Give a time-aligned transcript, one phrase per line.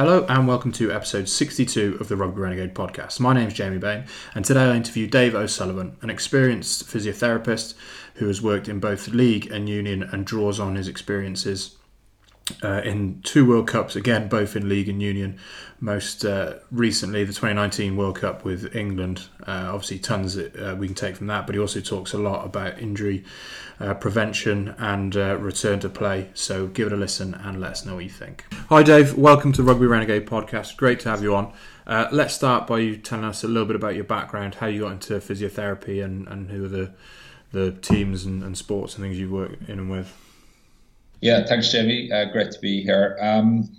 [0.00, 3.20] Hello and welcome to episode 62 of the Rugby Renegade podcast.
[3.20, 7.74] My name is Jamie Bain and today I interview Dave O'Sullivan, an experienced physiotherapist
[8.14, 11.76] who has worked in both league and union and draws on his experiences
[12.62, 15.38] uh, in two World Cups, again, both in League and Union.
[15.80, 19.26] Most uh, recently, the 2019 World Cup with England.
[19.46, 22.44] Uh, obviously, tons uh, we can take from that, but he also talks a lot
[22.44, 23.24] about injury
[23.80, 26.28] uh, prevention and uh, return to play.
[26.34, 28.44] So give it a listen and let us know what you think.
[28.68, 29.16] Hi, Dave.
[29.16, 30.76] Welcome to Rugby Renegade podcast.
[30.76, 31.52] Great to have you on.
[31.86, 34.92] let's start by you telling us a little bit about your background, how you got
[34.92, 36.92] into physiotherapy, and, and who are the,
[37.52, 40.14] the teams and, and sports and things you work in and with.
[41.20, 42.10] Yeah, thanks, Jamie.
[42.10, 43.16] Uh, great to be here.
[43.20, 43.70] Um,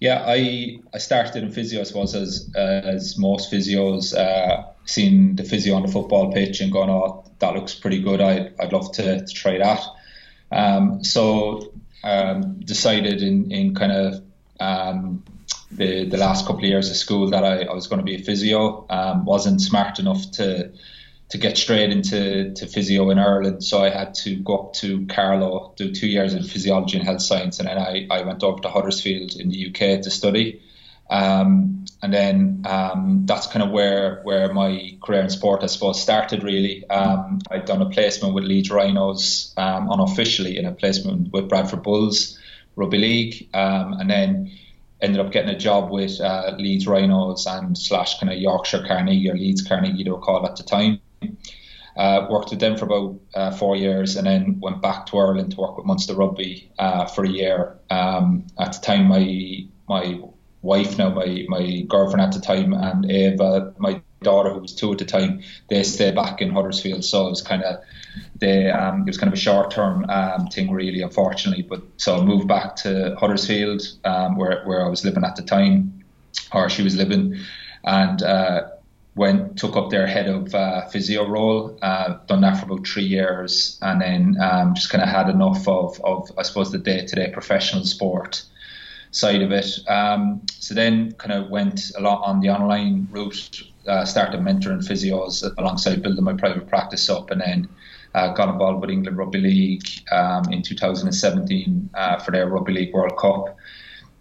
[0.00, 5.44] yeah, I I started in physio, I suppose, as as most physios, uh, seen the
[5.44, 8.20] physio on the football pitch and gone, oh, that looks pretty good.
[8.20, 9.82] I'd, I'd love to, to try that.
[10.52, 14.22] Um, so um, decided in in kind of
[14.58, 15.22] um,
[15.70, 18.16] the the last couple of years of school that I, I was going to be
[18.16, 18.86] a physio.
[18.90, 20.72] Um, wasn't smart enough to
[21.30, 23.62] to get straight into to physio in Ireland.
[23.64, 27.22] So I had to go up to Carlow, do two years in physiology and health
[27.22, 30.62] science, and then I, I went over to Huddersfield in the UK to study.
[31.08, 36.00] Um, and then um, that's kind of where where my career in sport, I suppose,
[36.00, 36.88] started really.
[36.88, 41.82] Um, I'd done a placement with Leeds Rhinos um, unofficially in a placement with Bradford
[41.82, 42.38] Bulls
[42.76, 44.52] Rugby League, um, and then
[45.00, 49.30] ended up getting a job with uh, Leeds Rhinos and slash kind of Yorkshire Carnegie
[49.30, 51.00] or Leeds Carnegie they were called at the time.
[51.96, 55.50] Uh, worked with them for about uh, four years and then went back to Ireland
[55.52, 57.76] to work with Munster Rugby uh, for a year.
[57.90, 60.20] Um, at the time, my my
[60.62, 64.92] wife, now my, my girlfriend at the time, and Eva, my daughter who was two
[64.92, 67.04] at the time, they stayed back in Huddersfield.
[67.04, 67.80] So it was kind of
[68.36, 71.62] they um, it was kind of a short term um, thing, really, unfortunately.
[71.62, 75.42] But so I moved back to Huddersfield, um, where where I was living at the
[75.42, 76.04] time,
[76.52, 77.36] or she was living,
[77.84, 78.68] and uh,
[79.20, 81.78] went took up their head of uh, physio role.
[81.82, 85.68] Uh, done that for about three years, and then um, just kind of had enough
[85.68, 88.42] of, of I suppose the day to day professional sport
[89.10, 89.78] side of it.
[89.86, 93.62] Um, so then kind of went a lot on the online route.
[93.86, 97.68] Uh, started mentoring physios alongside building my private practice up, and then.
[98.12, 102.92] Uh, got involved with England Rugby League um, in 2017 uh, for their Rugby League
[102.92, 103.56] World Cup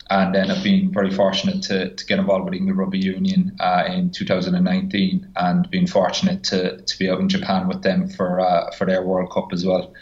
[0.09, 3.83] and then I've been very fortunate to, to get involved with England Rugby Union uh,
[3.87, 8.71] in 2019, and been fortunate to, to be out in Japan with them for uh,
[8.71, 9.93] for their World Cup as well.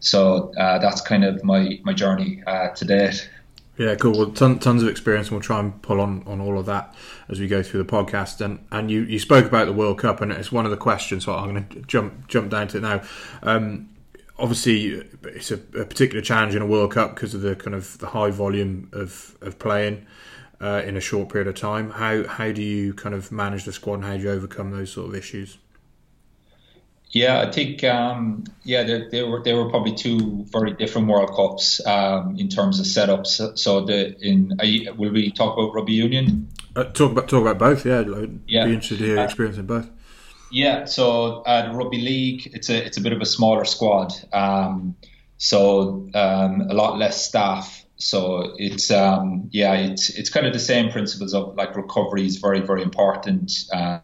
[0.00, 3.30] So uh, that's kind of my my journey uh, to date.
[3.78, 4.12] Yeah, cool.
[4.12, 6.94] Well, ton, tons of experience, and we'll try and pull on, on all of that
[7.30, 8.42] as we go through the podcast.
[8.42, 11.24] And and you, you spoke about the World Cup, and it's one of the questions.
[11.24, 13.02] So I'm going to jump jump down to it now.
[13.42, 13.88] Um,
[14.38, 17.98] obviously it's a, a, particular challenge in a World Cup because of the kind of
[17.98, 20.06] the high volume of of playing
[20.60, 21.90] uh, in a short period of time.
[21.90, 24.92] How how do you kind of manage the squad and how do you overcome those
[24.92, 25.58] sort of issues?
[27.10, 31.34] Yeah, I think um, yeah, there, they, were they were probably two very different World
[31.36, 33.58] Cups um, in terms of setups.
[33.58, 36.48] So the in you, will we talk about rugby union?
[36.74, 37.84] Uh, talk about talk about both.
[37.84, 38.64] Yeah, I'd yeah.
[38.64, 39.90] be interested to hear your experience in both.
[40.52, 44.94] Yeah, so the rugby league, it's a it's a bit of a smaller squad, um,
[45.38, 47.86] so um, a lot less staff.
[47.96, 52.36] So it's um, yeah, it's it's kind of the same principles of like recovery is
[52.36, 53.50] very very important.
[53.72, 54.00] Uh,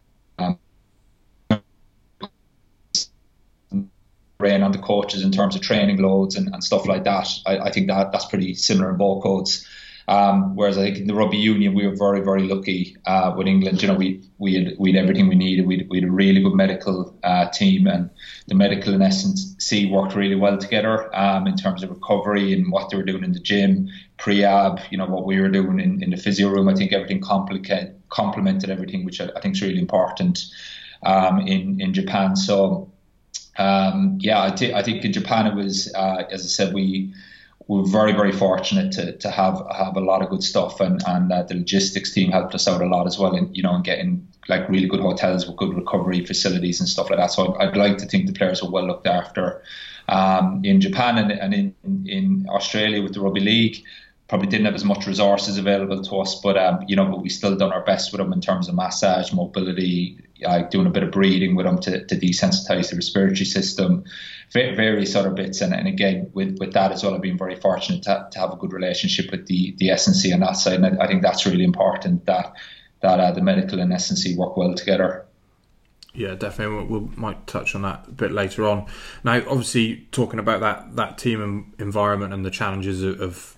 [4.39, 7.27] rain on the coaches in terms of training loads and, and stuff like that.
[7.45, 9.67] I, I, think that that's pretty similar in both codes.
[10.09, 13.45] Um, whereas I think in the rugby union we were very very lucky uh, with
[13.45, 13.79] England.
[13.79, 15.67] You know we we had we had everything we needed.
[15.67, 18.09] We had, we had a really good medical uh, team, and
[18.47, 22.89] the medical and S&C worked really well together um, in terms of recovery and what
[22.89, 24.81] they were doing in the gym, prehab.
[24.89, 26.67] You know what we were doing in, in the physio room.
[26.67, 30.43] I think everything complemented everything, which I, I think is really important
[31.03, 32.35] um, in in Japan.
[32.35, 32.91] So.
[33.57, 37.13] Um, yeah, I, th- I think in Japan it was, uh, as I said, we
[37.69, 41.01] we are very very fortunate to, to have have a lot of good stuff and
[41.07, 43.75] and uh, the logistics team helped us out a lot as well in you know
[43.75, 47.27] in getting like really good hotels with good recovery facilities and stuff like that.
[47.27, 49.61] So I'd, I'd like to think the players were well looked after
[50.07, 51.75] um, in Japan and, and in,
[52.07, 53.83] in Australia with the rugby league.
[54.27, 57.29] Probably didn't have as much resources available to us but um, you know but we
[57.29, 61.03] still done our best with them in terms of massage mobility like doing a bit
[61.03, 64.03] of breathing with them to, to desensitize the respiratory system,
[64.51, 65.61] various other bits.
[65.61, 68.51] And, and again, with, with that as well, I've been very fortunate to, to have
[68.51, 70.81] a good relationship with the, the SNC on that side.
[70.81, 72.53] And I, I think that's really important that,
[73.01, 75.25] that uh, the medical and SNC work well together.
[76.13, 76.85] Yeah, definitely.
[76.85, 78.87] We'll, we might touch on that a bit later on.
[79.23, 83.55] Now, obviously, talking about that that team environment and the challenges of, of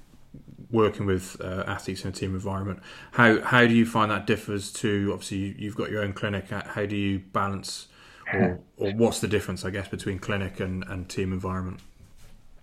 [0.69, 2.81] working with uh, athletes in a team environment.
[3.11, 6.49] How how do you find that differs to obviously you've got your own clinic.
[6.49, 7.87] How do you balance,
[8.33, 11.79] or, or what's the difference, I guess, between clinic and, and team environment?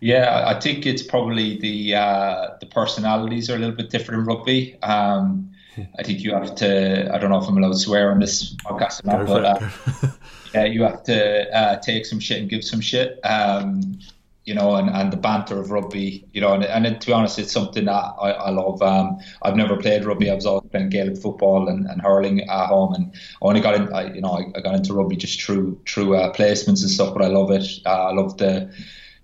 [0.01, 4.27] Yeah, I think it's probably the uh, the personalities are a little bit different in
[4.27, 4.81] rugby.
[4.83, 5.51] Um,
[5.99, 7.13] I think you have to.
[7.13, 10.11] I don't know if I'm allowed to swear on this podcast or not, but uh,
[10.55, 13.19] yeah, you have to uh, take some shit and give some shit.
[13.25, 13.99] Um,
[14.49, 17.39] you know, and, and the banter of rugby, you know, and, and to be honest,
[17.39, 18.81] it's something that I, I love.
[18.81, 20.31] Um, I've never played rugby.
[20.31, 23.75] I was always playing Gaelic football and, and hurling at home, and I only got
[23.75, 26.91] in, I, you know, I, I got into rugby just through through uh, placements and
[26.91, 27.13] stuff.
[27.13, 27.69] But I love it.
[27.85, 28.75] Uh, I love the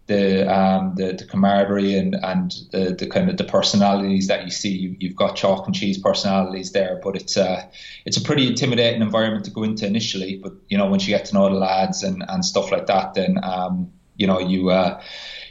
[0.09, 4.51] the um, the, the camaraderie and and the, the kind of the personalities that you
[4.51, 4.77] see.
[4.77, 7.71] You, you've got chalk and cheese personalities there, but it's a
[8.05, 10.37] it's a pretty intimidating environment to go into initially.
[10.37, 13.15] But you know, once you get to know the lads and, and stuff like that,
[13.15, 15.01] then um, you know you uh,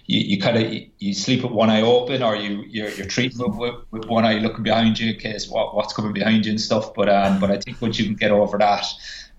[0.05, 3.39] you, you kind of you sleep with one eye open or you you're, you're treating
[3.57, 6.61] with, with one eye looking behind you in case what, what's coming behind you and
[6.61, 6.93] stuff.
[6.93, 8.85] But um but I think once you can get over that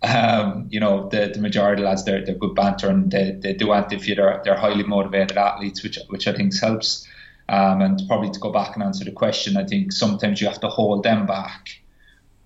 [0.03, 3.55] um, you know the, the majority of lads they're, they're good banter and they, they
[3.55, 7.07] do anti they're, they're highly motivated athletes which which I think helps.
[7.47, 10.61] Um, and probably to go back and answer the question I think sometimes you have
[10.61, 11.84] to hold them back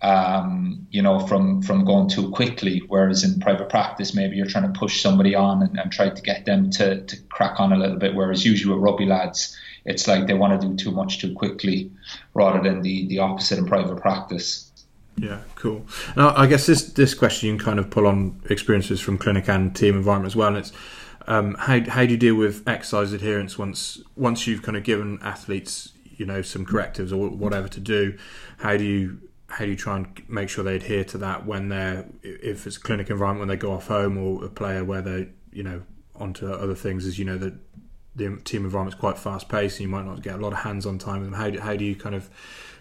[0.01, 2.83] um, you know, from from going too quickly.
[2.87, 6.23] Whereas in private practice, maybe you're trying to push somebody on and, and try to
[6.23, 8.15] get them to, to crack on a little bit.
[8.15, 11.91] Whereas usually with rugby lads, it's like they want to do too much too quickly,
[12.35, 14.71] rather than the the opposite in private practice.
[15.17, 15.85] Yeah, cool.
[16.17, 19.49] Now, I guess this this question you can kind of pull on experiences from clinic
[19.49, 20.73] and team environment as well, and it's.
[21.27, 25.19] Um, how, how do you deal with exercise adherence once once you've kind of given
[25.21, 28.17] athletes you know some correctives or whatever to do?
[28.57, 29.19] How do you
[29.49, 32.77] how do you try and make sure they adhere to that when they're if it's
[32.77, 35.83] a clinic environment when they go off home or a player where they you know
[36.15, 37.55] onto other things as you know that
[38.15, 40.59] the team environment is quite fast paced and you might not get a lot of
[40.59, 42.29] hands on time with them how do, how do you kind of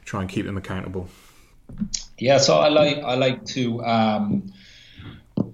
[0.03, 1.07] try and keep them accountable
[2.17, 4.51] yeah so I like I like to um,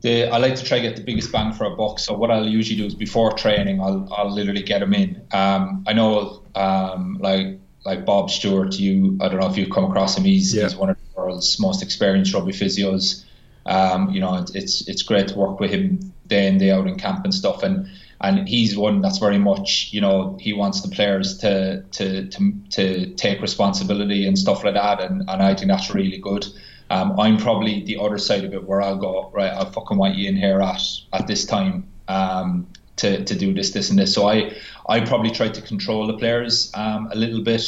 [0.01, 1.99] the, I like to try to get the biggest bang for a buck.
[1.99, 5.25] So what I'll usually do is before training, I'll, I'll literally get them in.
[5.31, 9.85] Um, I know, um, like like Bob Stewart, you I don't know if you've come
[9.85, 10.23] across him.
[10.23, 10.63] He's, yeah.
[10.63, 13.23] he's one of world's most experienced rugby physios.
[13.65, 16.97] Um, you know, it's it's great to work with him day in day out in
[16.97, 17.63] camp and stuff.
[17.63, 17.89] And
[18.19, 22.53] and he's one that's very much you know he wants the players to to to,
[22.71, 25.01] to take responsibility and stuff like that.
[25.01, 26.45] And and I think that's really good.
[26.89, 29.51] Um, I'm probably the other side of it where I'll go right.
[29.51, 30.81] I fucking want you in here at
[31.13, 31.87] at this time.
[32.07, 32.67] Um,
[32.97, 34.13] to, to do this, this, and this.
[34.13, 34.55] So I,
[34.87, 37.63] I probably tried to control the players um, a little bit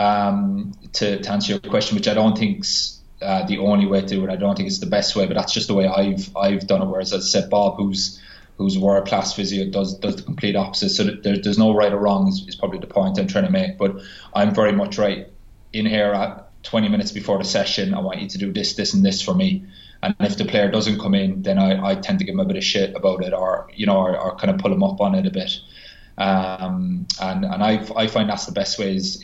[0.00, 4.06] um, to, to answer your question, which I don't think's uh, the only way to
[4.06, 4.30] do it.
[4.30, 6.80] I don't think it's the best way, but that's just the way I've I've done
[6.80, 6.86] it.
[6.86, 8.18] Whereas, as I said, Bob, who's
[8.56, 10.90] who's world class physio, does does the complete opposite.
[10.90, 12.28] So there, there's no right or wrong.
[12.28, 13.76] Is, is probably the point I'm trying to make.
[13.76, 13.96] But
[14.34, 15.28] I'm very much right
[15.74, 17.92] in here at 20 minutes before the session.
[17.94, 19.66] I want you to do this, this, and this for me.
[20.02, 22.46] And if the player doesn't come in, then I, I tend to give him a
[22.46, 24.98] bit of shit about it, or you know, or, or kind of pull him up
[25.02, 25.58] on it a bit.
[26.16, 29.22] Um, and and I I find that's the best way is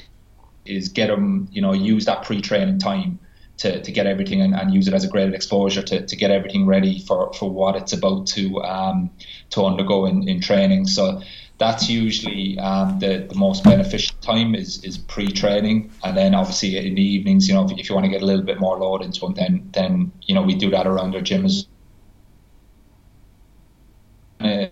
[0.69, 3.19] is get them you know use that pre-training time
[3.59, 6.31] to, to get everything and, and use it as a great exposure to, to get
[6.31, 9.11] everything ready for, for what it's about to um,
[9.51, 10.87] to undergo in, in training.
[10.87, 11.23] So
[11.59, 16.95] that's usually um, the, the most beneficial time is, is pre-training and then obviously in
[16.95, 19.03] the evenings you know if, if you want to get a little bit more load
[19.03, 21.67] into them then then you know we do that around our gyms
[24.41, 24.67] uh,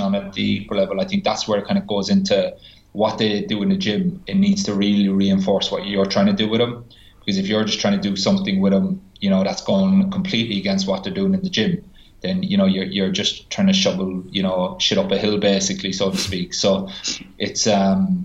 [0.00, 2.56] on at the level I think that's where it kind of goes into
[2.94, 6.32] what they do in the gym it needs to really reinforce what you're trying to
[6.32, 6.84] do with them
[7.20, 10.58] because if you're just trying to do something with them you know that's going completely
[10.58, 11.84] against what they're doing in the gym
[12.24, 15.38] then you know you're you're just trying to shovel you know shit up a hill
[15.38, 16.54] basically, so to speak.
[16.54, 16.88] So
[17.38, 18.24] it's um,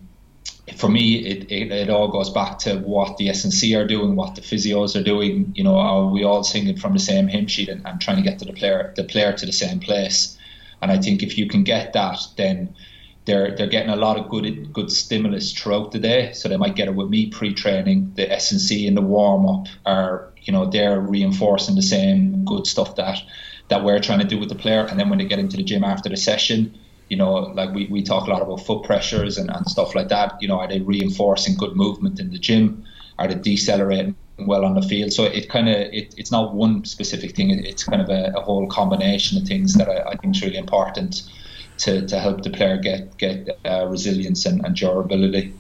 [0.77, 4.35] for me it, it, it all goes back to what the SNC are doing, what
[4.35, 5.51] the physios are doing.
[5.53, 8.23] You know, are we all singing from the same hymn sheet and, and trying to
[8.23, 10.38] get to the player the player to the same place?
[10.81, 12.73] And I think if you can get that, then
[13.29, 16.33] they're they're getting a lot of good good stimulus throughout the day.
[16.33, 18.13] So they might get it with me pre-training.
[18.15, 22.95] The SNC and the warm up are you know they're reinforcing the same good stuff
[22.95, 23.21] that
[23.67, 24.83] that we're trying to do with the player.
[24.83, 26.75] And then when they get into the gym after the session,
[27.07, 30.07] you know, like we, we talk a lot about foot pressures and, and stuff like
[30.07, 30.41] that.
[30.41, 32.83] You know, are they reinforcing good movement in the gym?
[33.19, 34.15] Are they decelerating
[34.48, 35.12] well on the field.
[35.12, 37.50] So it kind of it, it's not one specific thing.
[37.51, 40.57] It's kind of a, a whole combination of things that I, I, think is really
[40.57, 41.24] important
[41.79, 45.53] to, to help the player get get uh, resilience and, and durability.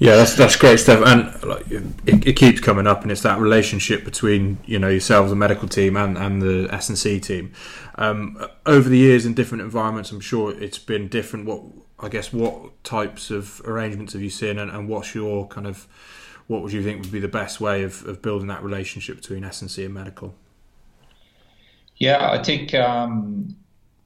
[0.00, 3.40] Yeah, that's that's great stuff, and like, it, it, keeps coming up, and it's that
[3.40, 7.52] relationship between you know yourselves, the medical team, and, and the S and C team.
[7.96, 11.46] Um, over the years in different environments, I'm sure it's been different.
[11.46, 11.62] What
[11.98, 15.88] I guess what types of arrangements have you seen, and, and what's your kind of
[16.46, 19.42] what would you think would be the best way of, of building that relationship between
[19.42, 20.36] S and C and medical?
[21.96, 23.56] Yeah, I think um,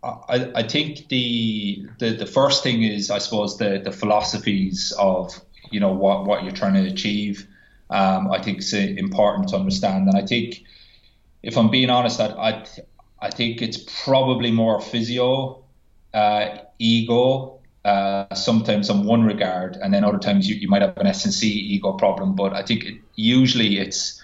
[0.03, 5.41] I, I think the, the the first thing is I suppose the the philosophies of
[5.71, 7.47] you know what what you're trying to achieve.
[7.91, 10.65] Um, I think it's important to understand, and I think
[11.43, 12.67] if I'm being honest, I I,
[13.21, 15.65] I think it's probably more physio,
[16.15, 17.59] uh, ego.
[17.85, 21.25] Uh, sometimes in one regard, and then other times you, you might have an S
[21.25, 22.37] and C ego problem.
[22.37, 24.22] But I think it, usually it's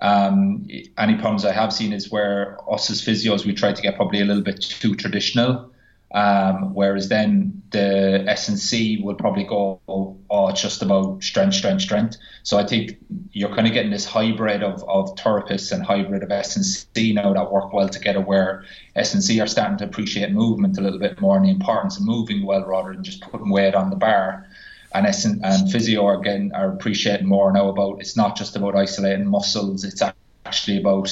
[0.00, 3.96] um, any problems I have seen is where us as physios we try to get
[3.96, 5.72] probably a little bit too traditional.
[6.10, 12.16] Um, whereas then the S&C will probably go, oh, it's just about strength, strength, strength.
[12.44, 12.96] So I think
[13.32, 17.52] you're kind of getting this hybrid of, of therapists and hybrid of S&C now that
[17.52, 18.64] work well together where
[18.96, 22.46] S&C are starting to appreciate movement a little bit more and the importance of moving
[22.46, 24.46] well rather than just putting weight on the bar.
[24.92, 29.26] And, S- and physio again are appreciating more now about it's not just about isolating
[29.26, 30.02] muscles, it's
[30.46, 31.10] actually about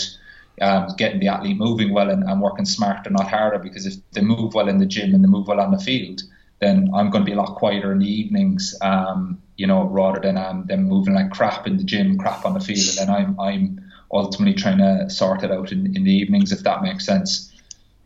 [0.61, 3.59] um, getting the athlete moving well and, and, working smarter, not harder.
[3.59, 6.23] Because if they move well in the gym and they move well on the field,
[6.61, 10.21] then I'm going to be a lot quieter in the evenings, um, you know, rather
[10.21, 13.11] than um, them moving like crap in the gym, crap on the field, and then
[13.11, 17.05] I'm I'm ultimately trying to sort it out in, in the evenings, if that makes
[17.05, 17.53] sense.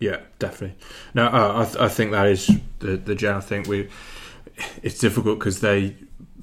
[0.00, 0.76] Yeah, definitely.
[1.14, 2.50] No, uh, I, th- I think that is
[2.80, 3.64] the the general thing.
[3.68, 3.88] We
[4.82, 5.96] it's difficult because they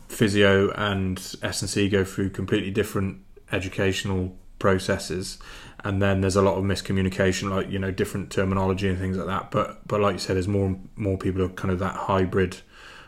[0.07, 3.21] physio and S and C go through completely different
[3.51, 5.37] educational processes
[5.83, 9.27] and then there's a lot of miscommunication, like you know different terminology and things like
[9.27, 9.51] that.
[9.51, 12.57] But but like you said, there's more more people are kind of that hybrid,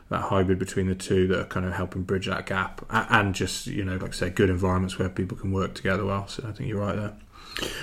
[0.10, 3.68] that hybrid between the two that are kind of helping bridge that gap, and just
[3.68, 6.28] you know like I say, good environments where people can work together well.
[6.28, 7.14] So I think you're right there.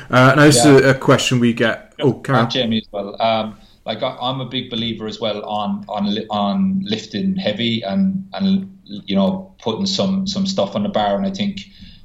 [0.09, 0.77] Uh, now this yeah.
[0.77, 1.95] is a, question we get.
[1.99, 2.49] Oh, Karen.
[2.49, 3.21] Jamie as well.
[3.21, 8.79] Um, like I'm a big believer as well on on on lifting heavy and and
[8.85, 11.61] you know putting some some stuff on the bar, and I think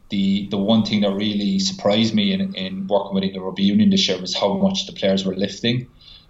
[0.10, 3.90] the the one thing that really surprised me in, in working with the rugby union
[3.90, 5.88] this year was how much the players were lifting.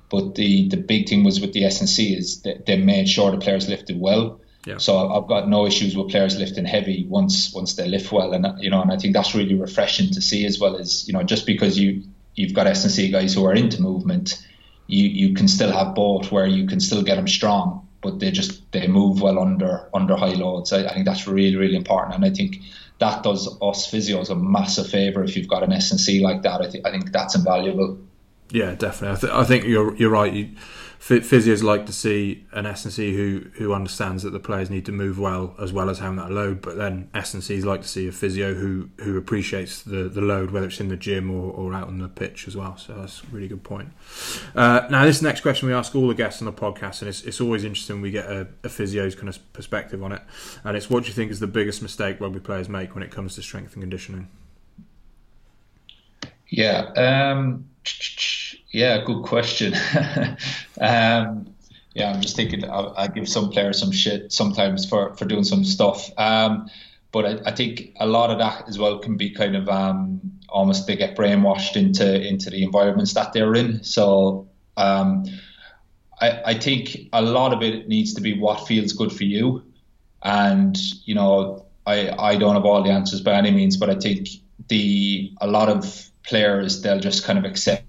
[0.09, 3.37] But the the big thing was with the SNC is that they made sure the
[3.37, 4.39] players lifted well.
[4.65, 4.77] Yeah.
[4.77, 8.61] So I've got no issues with players lifting heavy once once they lift well, and
[8.63, 11.23] you know, and I think that's really refreshing to see as well as you know,
[11.23, 12.03] just because you
[12.35, 14.45] you've got SNC guys who are into movement,
[14.87, 18.31] you you can still have both where you can still get them strong, but they
[18.31, 20.73] just they move well under under high loads.
[20.73, 22.57] I, I think that's really really important, and I think
[22.99, 26.61] that does us physios a massive favour if you've got an S&C like that.
[26.61, 27.97] I, th- I think that's invaluable.
[28.51, 29.17] Yeah, definitely.
[29.17, 30.31] I, th- I think you're you're right.
[30.31, 30.49] You,
[31.01, 35.17] physios like to see an S&C who who understands that the players need to move
[35.17, 36.61] well as well as having that load.
[36.61, 40.67] But then S&Cs like to see a physio who who appreciates the, the load, whether
[40.67, 42.77] it's in the gym or, or out on the pitch as well.
[42.77, 43.89] So that's a really good point.
[44.55, 47.23] Uh, now, this next question we ask all the guests on the podcast, and it's,
[47.23, 48.01] it's always interesting.
[48.01, 50.21] We get a, a physio's kind of perspective on it,
[50.63, 53.09] and it's what do you think is the biggest mistake rugby players make when it
[53.09, 54.27] comes to strength and conditioning?
[56.47, 56.91] Yeah.
[56.95, 57.69] Um
[58.71, 59.73] yeah, good question.
[60.81, 61.53] um,
[61.93, 65.43] yeah, I'm just thinking I, I, give some players some shit sometimes for, for doing
[65.43, 66.09] some stuff.
[66.17, 66.69] Um,
[67.11, 70.21] but I, I, think a lot of that as well can be kind of um,
[70.47, 73.83] almost they get brainwashed into into the environments that they're in.
[73.83, 74.47] So
[74.77, 75.25] um,
[76.21, 79.63] I, I think a lot of it needs to be what feels good for you.
[80.23, 83.95] And you know, I I don't have all the answers by any means, but I
[83.95, 84.29] think
[84.69, 87.83] the a lot of players they'll just kind of accept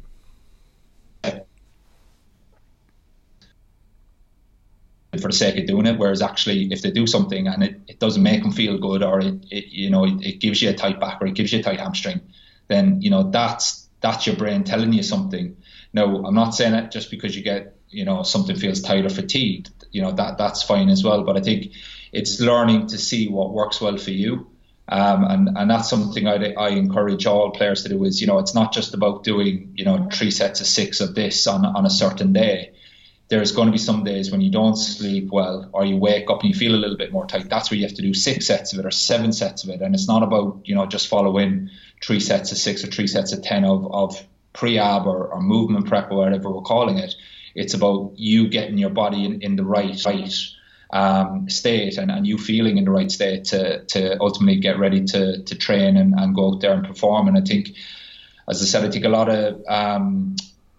[5.20, 5.98] for the sake of doing it.
[5.98, 9.20] Whereas actually, if they do something and it, it doesn't make them feel good, or
[9.20, 11.60] it, it you know it, it, gives you a tight back or it gives you
[11.60, 12.20] a tight hamstring,
[12.68, 15.56] then you know that's that's your brain telling you something.
[15.92, 19.10] No, I'm not saying it just because you get you know something feels tight or
[19.10, 19.70] fatigued.
[19.90, 21.24] You know that that's fine as well.
[21.24, 21.72] But I think
[22.12, 24.48] it's learning to see what works well for you.
[24.88, 28.40] Um, and, and that's something I, I encourage all players to do is, you know,
[28.40, 31.86] it's not just about doing, you know, three sets of six of this on, on
[31.86, 32.72] a certain day
[33.32, 36.42] there's going to be some days when you don't sleep well or you wake up
[36.42, 37.48] and you feel a little bit more tight.
[37.48, 39.80] That's where you have to do six sets of it or seven sets of it.
[39.80, 41.70] And it's not about, you know, just following
[42.04, 44.22] three sets of six or three sets of 10 of, of
[44.52, 47.14] prehab or, or movement prep or whatever we're calling it.
[47.54, 50.34] It's about you getting your body in, in the right, right
[50.92, 55.06] um, state and, and you feeling in the right state to, to ultimately get ready
[55.06, 57.28] to, to train and, and go out there and perform.
[57.28, 57.70] And I think,
[58.46, 60.36] as I said, I think a lot of um,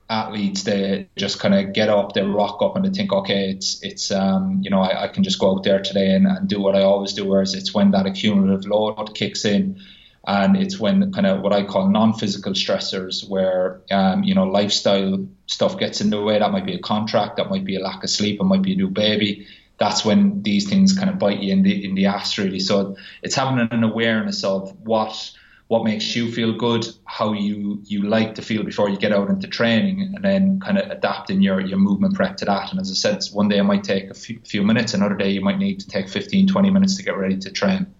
[0.10, 3.82] athletes they just kind of get up, they rock up, and they think, okay, it's
[3.84, 6.60] it's um, you know I, I, can just go out there today and, and do
[6.60, 7.26] what I always do.
[7.26, 9.82] Whereas it's when that accumulative load kicks in,
[10.28, 15.26] and it's when kind of what I call non-physical stressors, where um, you know lifestyle
[15.48, 16.40] stuff gets in the way.
[16.40, 18.74] That might be a contract, that might be a lack of sleep, it might be
[18.74, 19.48] a new baby.
[19.80, 22.60] That's when these things kind of bite you in the in the ass, really.
[22.60, 25.32] So it's having an awareness of what
[25.68, 29.30] what makes you feel good, how you you like to feel before you get out
[29.30, 32.72] into training, and then kind of adapting your your movement prep to that.
[32.72, 35.30] And as I said, one day it might take a few, few minutes, another day
[35.32, 37.94] you might need to take 15, 20 minutes to get ready to train.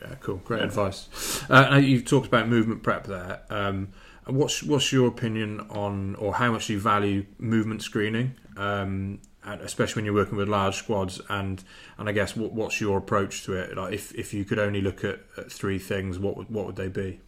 [0.00, 1.44] Yeah, cool, great advice.
[1.48, 3.42] Uh, you've talked about movement prep there.
[3.50, 3.88] Um,
[4.26, 8.34] what's what's your opinion on, or how much you value movement screening?
[8.56, 11.62] Um, especially when you're working with large squads and
[11.98, 13.76] and I guess what, what's your approach to it?
[13.76, 16.76] Like if, if you could only look at, at three things what would what would
[16.76, 17.20] they be?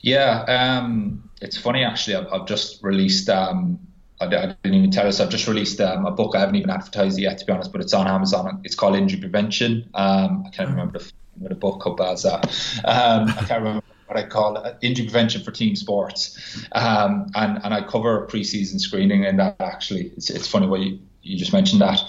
[0.00, 2.16] Yeah um, it's funny actually.
[2.16, 3.78] I've, I've just released um,
[4.20, 5.20] I, I, didn't even tell us.
[5.20, 7.72] I've just released um, a book I haven't even advertised it yet to be honest
[7.72, 8.60] but it's on Amazon.
[8.64, 9.88] It's called Injury Prevention.
[9.94, 11.12] Um, I can't remember the,
[11.48, 12.46] the book up as that.
[12.84, 16.38] Um, I can't remember what I call injury prevention for team sports,
[16.72, 20.12] um, and and I cover preseason screening, and that actually.
[20.16, 22.00] It's, it's funny what you, you just mentioned that,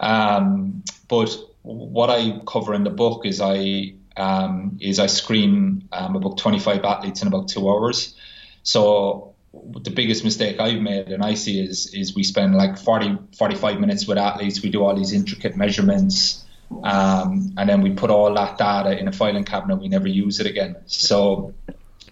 [0.00, 6.16] um, but what I cover in the book is I um, is I screen um,
[6.16, 8.14] about 25 athletes in about two hours,
[8.62, 13.18] so the biggest mistake I've made and I see is is we spend like 40
[13.36, 14.62] 45 minutes with athletes.
[14.62, 16.44] We do all these intricate measurements
[16.82, 19.76] um, and then we put all that data in a filing cabinet.
[19.76, 20.76] We never use it again.
[20.86, 21.54] So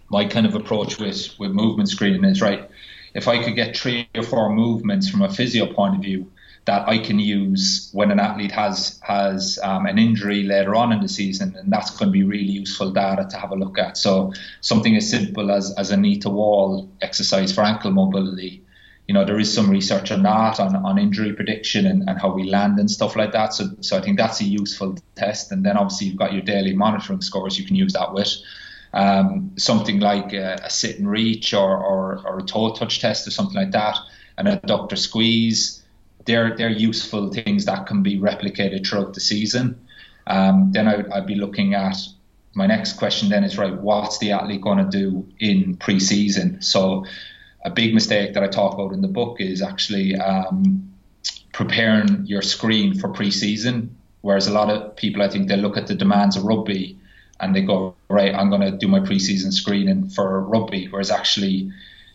[0.08, 2.68] my kind of approach with with movement screening is right.
[3.14, 6.30] If I could get three or four movements from a physio point of view
[6.66, 11.00] that I can use when an athlete has has um, an injury later on in
[11.00, 13.96] the season, and that's going to be really useful data to have a look at.
[13.96, 18.64] So something as simple as as a knee to wall exercise for ankle mobility
[19.08, 22.30] you know, there is some research on that, on, on injury prediction and, and how
[22.30, 23.54] we land and stuff like that.
[23.54, 25.50] So, so I think that's a useful test.
[25.50, 28.30] And then obviously you've got your daily monitoring scores you can use that with.
[28.92, 33.26] Um, something like a, a, sit and reach or, or, or, a toe touch test
[33.26, 33.98] or something like that,
[34.36, 35.82] and adductor squeeze.
[36.24, 39.86] They're, they're useful things that can be replicated throughout the season.
[40.26, 41.96] Um, then I, I'd be looking at
[42.54, 46.60] my next question then is right, what's the athlete going to do in pre-season?
[46.60, 47.04] So
[47.64, 50.92] a big mistake that I talk about in the book is actually um,
[51.52, 53.96] preparing your screen for pre-season.
[54.20, 56.98] Whereas a lot of people, I think, they look at the demands of rugby
[57.40, 60.86] and they go, right, I'm going to do my pre-season screening for rugby.
[60.88, 61.72] Whereas actually,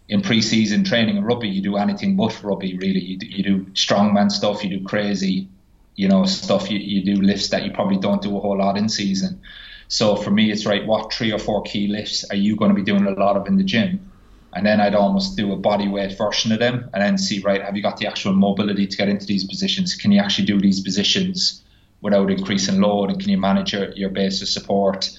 [0.10, 2.77] in pre-season training in rugby, you do anything but rugby.
[2.77, 5.47] Really, you do, you do strongman stuff, you do crazy,
[5.95, 6.69] you know, stuff.
[6.69, 9.41] You, you do lifts that you probably don't do a whole lot in season.
[9.88, 10.86] So for me, it's right.
[10.86, 13.47] What three or four key lifts are you going to be doing a lot of
[13.47, 14.12] in the gym?
[14.56, 17.62] And then I'd almost do a body weight version of them and then see right
[17.62, 19.96] have you got the actual mobility to get into these positions?
[19.96, 21.63] Can you actually do these positions
[22.02, 23.10] without increasing load?
[23.10, 25.10] And can you manage your, your base of support?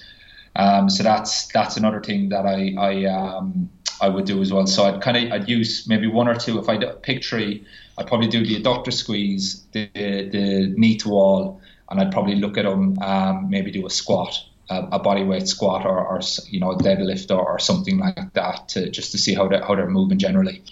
[0.56, 3.70] Um, so that's that's another thing that I I, um,
[4.00, 4.66] I would do as well.
[4.66, 6.58] So I'd kind of I'd use maybe one or two.
[6.58, 7.66] If I pick three
[7.98, 12.56] I'd probably do the adductor squeeze the the knee to wall and I'd probably look
[12.56, 14.34] at them um, maybe do a squat
[14.68, 18.32] a, a body weight squat or, or you know a deadlift or, or something like
[18.32, 20.62] that to just to see how they how they're moving generally.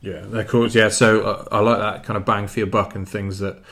[0.00, 0.74] Yeah, of course.
[0.74, 3.62] Yeah, so uh, I like that kind of bang for your buck and things that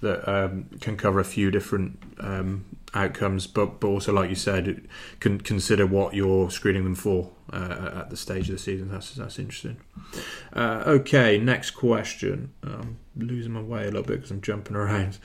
[0.00, 4.86] that um, can cover a few different um, outcomes, but but also like you said,
[5.20, 8.90] can consider what you're screening them for uh, at the stage of the season.
[8.90, 9.78] That's that's interesting.
[10.52, 12.52] Uh, okay, next question.
[12.62, 15.18] I'm losing my way a little bit because I'm jumping around.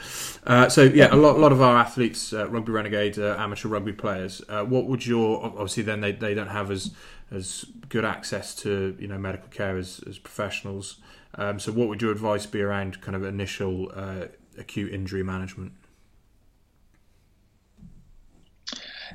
[0.45, 3.93] Uh, so yeah, a lot, a lot of our athletes, uh, rugby renegade, amateur rugby
[3.93, 4.41] players.
[4.47, 6.91] Uh, what would your obviously then they, they don't have as
[7.31, 10.97] as good access to you know medical care as, as professionals.
[11.35, 14.25] Um, so what would your advice be around kind of initial uh,
[14.57, 15.73] acute injury management?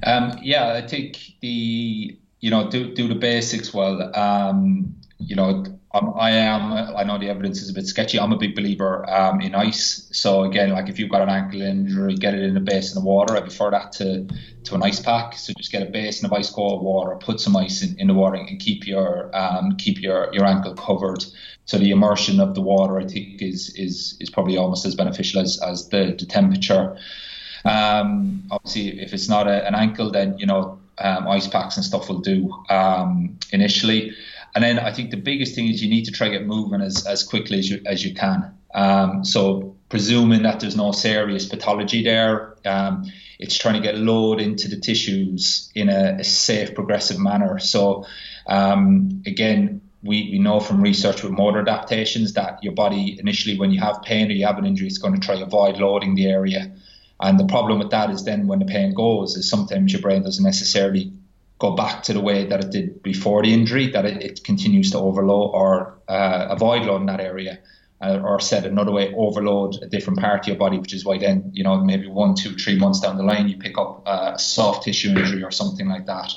[0.02, 4.14] Um, yeah, I think the you know do do the basics well.
[4.16, 6.72] Um, you know, I am.
[6.72, 8.20] I know the evidence is a bit sketchy.
[8.20, 10.08] I'm a big believer um, in ice.
[10.12, 13.04] So again, like if you've got an ankle injury, get it in a basin of
[13.04, 13.36] water.
[13.36, 14.28] I prefer that to
[14.64, 15.34] to an ice pack.
[15.34, 18.14] So just get a basin of ice cold water, put some ice in, in the
[18.14, 21.24] water, and keep your um, keep your, your ankle covered.
[21.64, 25.40] So the immersion of the water, I think, is is is probably almost as beneficial
[25.40, 26.96] as as the, the temperature.
[27.64, 31.84] Um, obviously, if it's not a, an ankle, then you know um, ice packs and
[31.84, 34.14] stuff will do um, initially.
[34.54, 36.80] And then I think the biggest thing is you need to try to get moving
[36.80, 38.54] as, as quickly as you as you can.
[38.74, 42.56] Um, so presuming that there's no serious pathology there.
[42.64, 43.04] Um,
[43.38, 47.58] it's trying to get load into the tissues in a, a safe, progressive manner.
[47.58, 48.06] So,
[48.46, 53.70] um, again, we, we know from research with motor adaptations that your body initially, when
[53.70, 56.14] you have pain or you have an injury, is going to try to avoid loading
[56.14, 56.72] the area.
[57.20, 60.22] And the problem with that is then when the pain goes, is sometimes your brain
[60.22, 61.12] doesn't necessarily
[61.60, 64.90] go back to the way that it did before the injury, that it, it continues
[64.90, 67.60] to overload or uh, avoid loading that area.
[68.02, 71.18] Uh, or said another way, overload a different part of your body, which is why
[71.18, 74.38] then, you know, maybe one, two, three months down the line, you pick up a
[74.38, 76.32] soft tissue injury or something like that.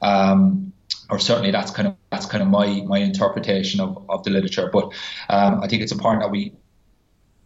[0.00, 0.72] Um,
[1.10, 4.70] or certainly that's kind of that's kind of my my interpretation of, of the literature.
[4.72, 4.92] But
[5.28, 6.52] um, I think it's important that we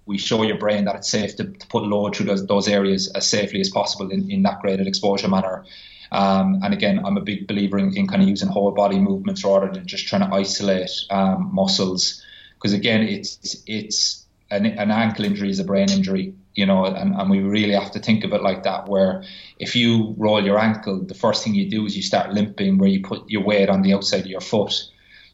[0.05, 3.09] we show your brain that it's safe to, to put load through those, those areas
[3.09, 5.65] as safely as possible in, in that graded exposure manner.
[6.13, 9.45] Um, and again, I'm a big believer in, in, kind of using whole body movements
[9.45, 12.23] rather than just trying to isolate um, muscles.
[12.55, 17.15] Because again, it's it's an, an, ankle injury is a brain injury, you know, and,
[17.15, 18.89] and we really have to think of it like that.
[18.89, 19.25] Where
[19.59, 22.89] if you roll your ankle, the first thing you do is you start limping, where
[22.89, 24.75] you put your weight on the outside of your foot.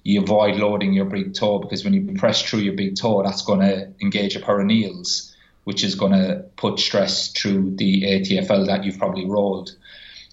[0.04, 3.42] You avoid loading your big toe because when you press through your big toe, that's
[3.42, 5.32] going to engage your peroneals,
[5.62, 9.76] which is going to put stress through the ATFL that you've probably rolled.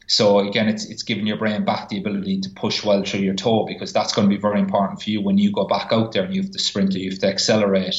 [0.09, 3.35] So again, it's it's giving your brain back the ability to push well through your
[3.35, 6.13] toe because that's going to be very important for you when you go back out
[6.13, 7.95] there and you have to sprint or you have to accelerate.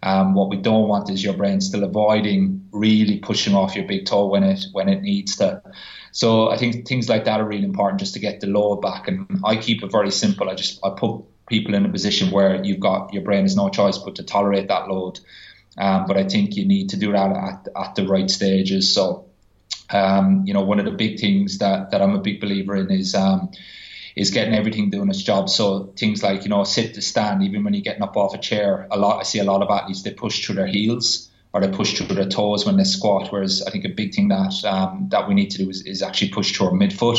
[0.00, 4.06] Um, what we don't want is your brain still avoiding really pushing off your big
[4.06, 5.60] toe when it when it needs to.
[6.12, 9.08] So I think things like that are really important just to get the load back.
[9.08, 10.48] And I keep it very simple.
[10.48, 13.70] I just I put people in a position where you've got your brain has no
[13.70, 15.18] choice but to tolerate that load.
[15.76, 18.94] Um, but I think you need to do that at, at the right stages.
[18.94, 19.29] So
[19.92, 22.90] um, you know, one of the big things that, that I'm a big believer in
[22.90, 23.50] is um,
[24.16, 25.48] is getting everything doing its job.
[25.48, 28.38] So things like you know, sit to stand, even when you're getting up off a
[28.38, 28.86] chair.
[28.90, 31.68] A lot I see a lot of athletes they push through their heels or they
[31.68, 33.32] push through their toes when they squat.
[33.32, 36.02] Whereas I think a big thing that um, that we need to do is, is
[36.02, 37.18] actually push through our midfoot.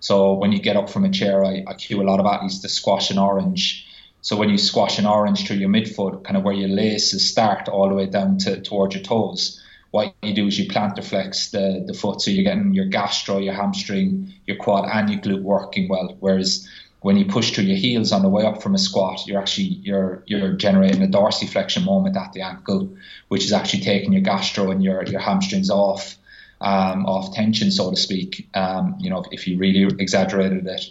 [0.00, 2.60] So when you get up from a chair, I, I cue a lot of athletes
[2.60, 3.86] to squash an orange.
[4.22, 7.68] So when you squash an orange through your midfoot, kind of where your laces start
[7.68, 11.50] all the way down to towards your toes what you do is you plantar flex
[11.50, 15.42] the, the foot, so you're getting your gastro, your hamstring, your quad, and your glute
[15.42, 16.16] working well.
[16.20, 16.68] Whereas
[17.00, 19.80] when you push through your heels on the way up from a squat, you're actually
[19.82, 22.94] you're you're generating a dorsiflexion moment at the ankle,
[23.28, 26.16] which is actually taking your gastro and your your hamstrings off
[26.60, 28.48] um, off tension, so to speak.
[28.54, 30.84] Um, you know, if you really exaggerated it.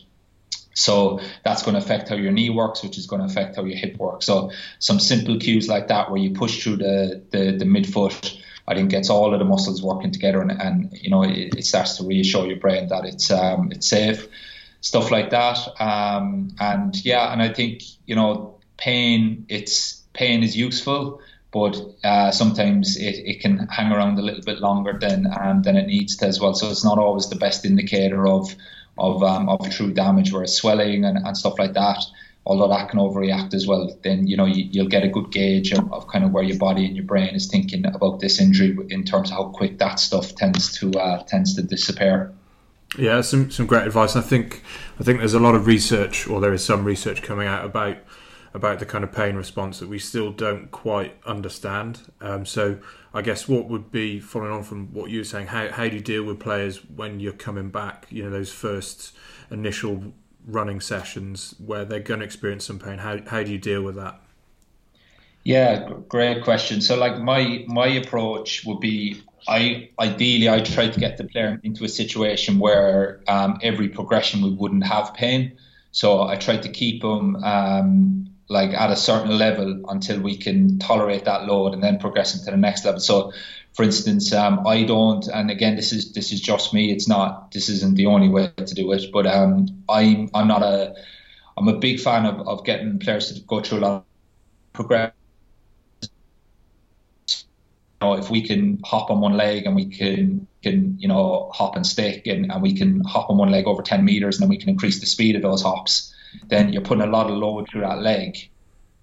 [0.74, 3.66] So that's going to affect how your knee works, which is going to affect how
[3.66, 4.26] your hip works.
[4.26, 8.76] So some simple cues like that, where you push through the the, the midfoot I
[8.76, 11.98] think gets all of the muscles working together, and, and you know it, it, starts
[11.98, 14.28] to reassure your brain that it's um, it's safe,
[14.82, 15.58] stuff like that.
[15.82, 21.20] Um, and yeah, and I think you know pain it's pain is useful,
[21.52, 25.76] but uh, sometimes it, it can hang around a little bit longer than um, than
[25.76, 26.54] it needs to as well.
[26.54, 28.56] So it's not always the best indicator of
[29.00, 32.06] of um, of true damage, whereas swelling and, and stuff like that
[32.50, 35.72] although that can overreact as well, then you know you, will get a good gauge
[35.72, 38.76] of, of, kind of where your body and your brain is thinking about this injury
[38.90, 42.34] in terms of how quick that stuff tends to uh, tends to disappear.
[42.98, 44.16] Yeah, some some great advice.
[44.16, 44.64] I think
[45.00, 47.98] I think there's a lot of research, or there is some research coming out about
[48.52, 52.12] about the kind of pain response that we still don't quite understand.
[52.20, 52.80] Um, so
[53.14, 55.96] I guess what would be following on from what you were saying, how how do
[55.96, 58.08] you deal with players when you're coming back?
[58.10, 59.16] You know, those first
[59.52, 60.14] initial
[60.52, 63.00] running sessions where they're going to experience some pain?
[63.00, 64.20] How how do you deal with that?
[65.44, 66.82] Yeah, great question.
[66.82, 71.60] So like my my approach would be I ideally I try to get the player
[71.64, 75.58] into a situation where um, every progression we wouldn't have pain.
[75.92, 80.80] So I try to keep them um, like at a certain level until we can
[80.80, 83.00] tolerate that load and then progress into the next level.
[83.00, 83.32] So
[83.80, 86.92] for instance, um, I don't, and again, this is this is just me.
[86.92, 87.54] It's not.
[87.54, 89.06] This isn't the only way to do it.
[89.14, 90.96] But um, I'm I'm not a.
[91.56, 94.04] I'm a big fan of, of getting players to go through a lot of
[94.74, 95.14] progress.
[96.02, 97.38] You
[98.02, 101.78] know, if we can hop on one leg and we can can you know hop
[101.78, 104.50] and stick and, and we can hop on one leg over 10 meters and then
[104.50, 106.14] we can increase the speed of those hops,
[106.50, 108.50] then you're putting a lot of load through that leg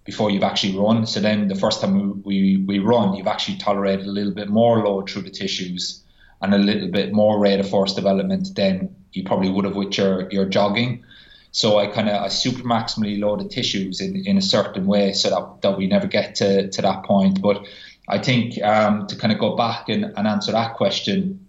[0.07, 1.05] before you've actually run.
[1.05, 4.85] So then the first time we, we, run, you've actually tolerated a little bit more
[4.85, 6.03] load through the tissues
[6.41, 9.99] and a little bit more rate of force development than you probably would have with
[9.99, 11.05] your, your jogging.
[11.51, 15.13] So I kind of I super maximally load the tissues in, in a certain way
[15.13, 17.43] so that, that we never get to, to that point.
[17.43, 17.67] But
[18.09, 21.47] I think um, to kind of go back and, and answer that question,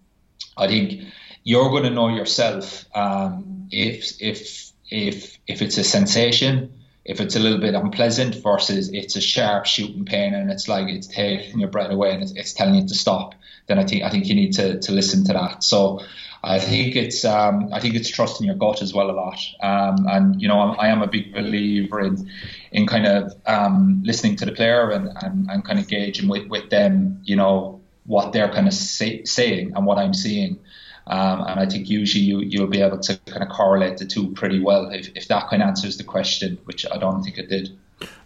[0.57, 1.03] I think
[1.43, 6.73] you're going to know yourself um, if if if if it's a sensation
[7.07, 10.89] if it's a little bit unpleasant versus it's a sharp shooting pain and it's like
[10.89, 13.33] it's taking your breath away and it's, it's telling you to stop,
[13.67, 15.63] then I think I think you need to, to listen to that.
[15.63, 16.01] So
[16.43, 19.39] I think it's um, I think it's trusting your gut as well a lot.
[19.61, 22.29] Um, and you know I'm, I am a big believer in
[22.73, 26.47] in kind of um, listening to the player and, and, and kind of gauging with,
[26.49, 27.21] with them.
[27.23, 30.59] You know what they're kind of say, saying and what I'm seeing.
[31.07, 34.31] Um, and I think usually you, you'll be able to kind of correlate the two
[34.33, 37.49] pretty well if, if that kind of answers the question, which I don't think it
[37.49, 37.77] did.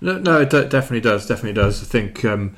[0.02, 1.28] No, no, it definitely does.
[1.28, 1.82] Definitely does.
[1.82, 2.56] I think um,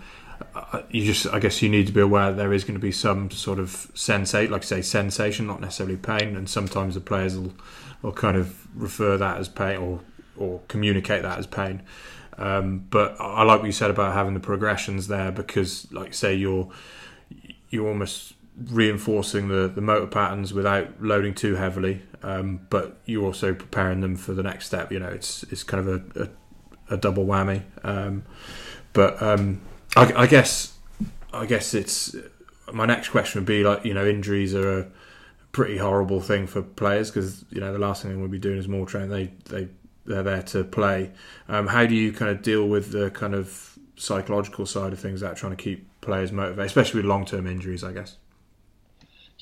[0.89, 2.91] you just, I guess, you need to be aware that there is going to be
[2.91, 7.37] some sort of sensate, like I say, sensation, not necessarily pain, and sometimes the players
[7.37, 7.53] will,
[8.01, 10.01] will kind of refer that as pain or
[10.35, 11.83] or communicate that as pain.
[12.37, 16.33] Um, but I like what you said about having the progressions there because, like, say,
[16.33, 16.71] you're
[17.69, 23.53] you're almost reinforcing the, the motor patterns without loading too heavily, um, but you're also
[23.53, 24.91] preparing them for the next step.
[24.91, 27.63] You know, it's it's kind of a, a, a double whammy.
[27.83, 28.23] Um,
[28.93, 29.61] but um,
[29.95, 30.77] I, I, guess
[31.33, 32.15] I guess it's
[32.71, 34.87] my next question would be like you know injuries are a
[35.51, 38.57] pretty horrible thing for players because you know the last thing they to be doing
[38.57, 39.09] is more training.
[39.09, 39.69] They they
[40.05, 41.11] they're there to play.
[41.47, 45.21] Um, how do you kind of deal with the kind of psychological side of things
[45.21, 47.83] that trying to keep players motivated, especially with long term injuries?
[47.83, 48.17] I guess.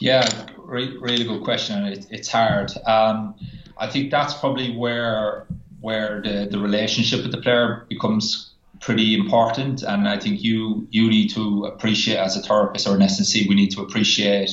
[0.01, 1.85] Yeah, re- really good question.
[1.85, 2.71] It, it's hard.
[2.87, 3.35] Um,
[3.77, 5.45] I think that's probably where
[5.79, 9.83] where the, the relationship with the player becomes pretty important.
[9.83, 13.53] And I think you you need to appreciate as a therapist or an SNC, we
[13.53, 14.49] need to appreciate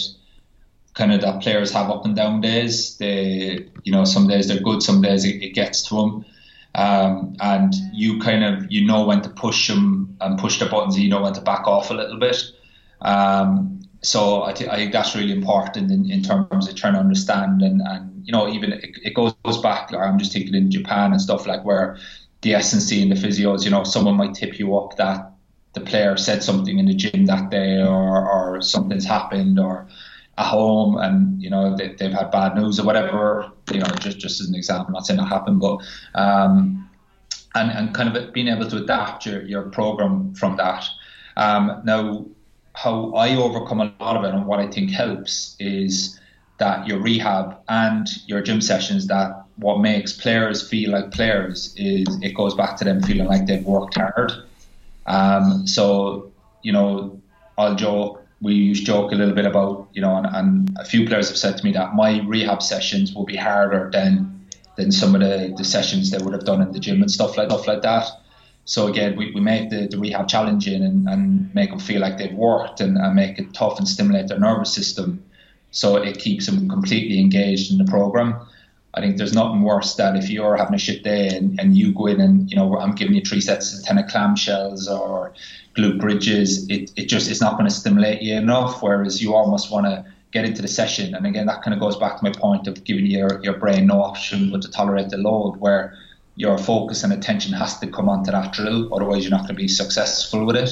[0.92, 2.98] kind of that players have up and down days.
[2.98, 6.24] They, you know, some days they're good, some days it, it gets to them.
[6.74, 10.96] Um, and you kind of you know when to push them and push the buttons.
[10.96, 12.36] And you know when to back off a little bit.
[13.00, 17.00] Um, so I, th- I, think that's really important in, in, terms of trying to
[17.00, 20.70] understand and, and you know even it, it goes back like I'm just thinking in
[20.70, 21.98] Japan and stuff like where
[22.42, 25.32] the SNC and the physios you know someone might tip you up that
[25.72, 29.86] the player said something in the gym that day or, or something's happened or
[30.36, 34.18] at home and you know they, have had bad news or whatever you know just
[34.18, 35.78] just as an example not saying that happened but
[36.14, 36.88] um,
[37.54, 40.88] and, and kind of being able to adapt your, your program from that.
[41.36, 42.26] Um, now
[42.78, 46.20] how I overcome a lot of it and what I think helps is
[46.58, 52.06] that your rehab and your gym sessions that what makes players feel like players is
[52.22, 54.30] it goes back to them feeling like they've worked hard.
[55.06, 56.30] Um, so,
[56.62, 57.20] you know,
[57.56, 61.04] I'll joke, we used joke a little bit about, you know, and, and, a few
[61.04, 65.16] players have said to me that my rehab sessions will be harder than than some
[65.16, 67.66] of the, the sessions they would have done in the gym and stuff like stuff
[67.66, 68.08] like that.
[68.68, 72.18] So again, we, we make the, the rehab challenging and, and make them feel like
[72.18, 75.24] they've worked and, and make it tough and stimulate their nervous system.
[75.70, 78.38] So it keeps them completely engaged in the program.
[78.92, 81.94] I think there's nothing worse than if you're having a shit day and, and you
[81.94, 85.32] go in and, you know, I'm giving you three sets of 10 of clamshells or
[85.74, 86.68] glute bridges.
[86.68, 88.82] It, it just, it's not going to stimulate you enough.
[88.82, 91.14] Whereas you almost want to get into the session.
[91.14, 93.86] And again, that kind of goes back to my point of giving your, your brain
[93.86, 95.96] no option but to tolerate the load where
[96.38, 99.60] your focus and attention has to come onto that drill, otherwise you're not going to
[99.60, 100.70] be successful with it.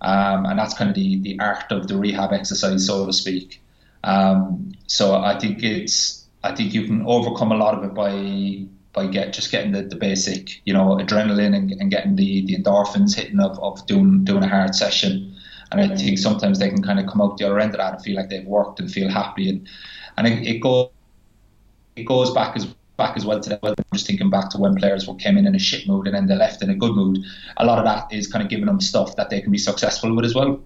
[0.00, 3.62] Um, and that's kind of the, the art of the rehab exercise, so to speak.
[4.02, 8.66] Um, so I think it's I think you can overcome a lot of it by
[8.92, 12.56] by get just getting the, the basic, you know, adrenaline and, and getting the, the
[12.56, 15.34] endorphins hitting of, of doing doing a hard session.
[15.70, 17.94] And I think sometimes they can kind of come out the other end of that
[17.94, 19.68] and feel like they've worked and feel happy and
[20.16, 20.90] and it, it goes
[21.94, 22.66] it goes back as
[22.96, 25.54] back as well to I'm just thinking back to when players were, came in in
[25.54, 27.24] a shit mood and then they left in a good mood.
[27.58, 30.14] A lot of that is kind of giving them stuff that they can be successful
[30.14, 30.60] with as well.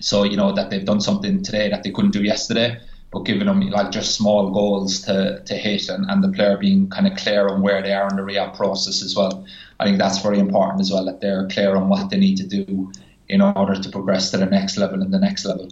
[0.00, 2.80] So you know that they've done something today that they couldn't do yesterday,
[3.12, 6.88] but giving them like just small goals to, to hit and, and the player being
[6.88, 9.46] kind of clear on where they are in the rehab process as well.
[9.78, 12.46] I think that's very important as well that they're clear on what they need to
[12.46, 12.92] do
[13.28, 15.68] in order to progress to the next level and the next level.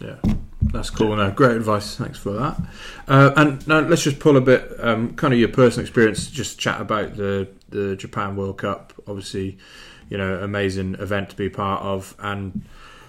[0.00, 0.16] Yeah.
[0.72, 1.16] That's cool.
[1.16, 1.96] No, great advice.
[1.96, 2.60] Thanks for that.
[3.08, 6.28] Uh, and now let's just pull a bit, um, kind of your personal experience.
[6.28, 8.92] Just chat about the the Japan World Cup.
[9.06, 9.58] Obviously,
[10.08, 12.62] you know, amazing event to be part of, and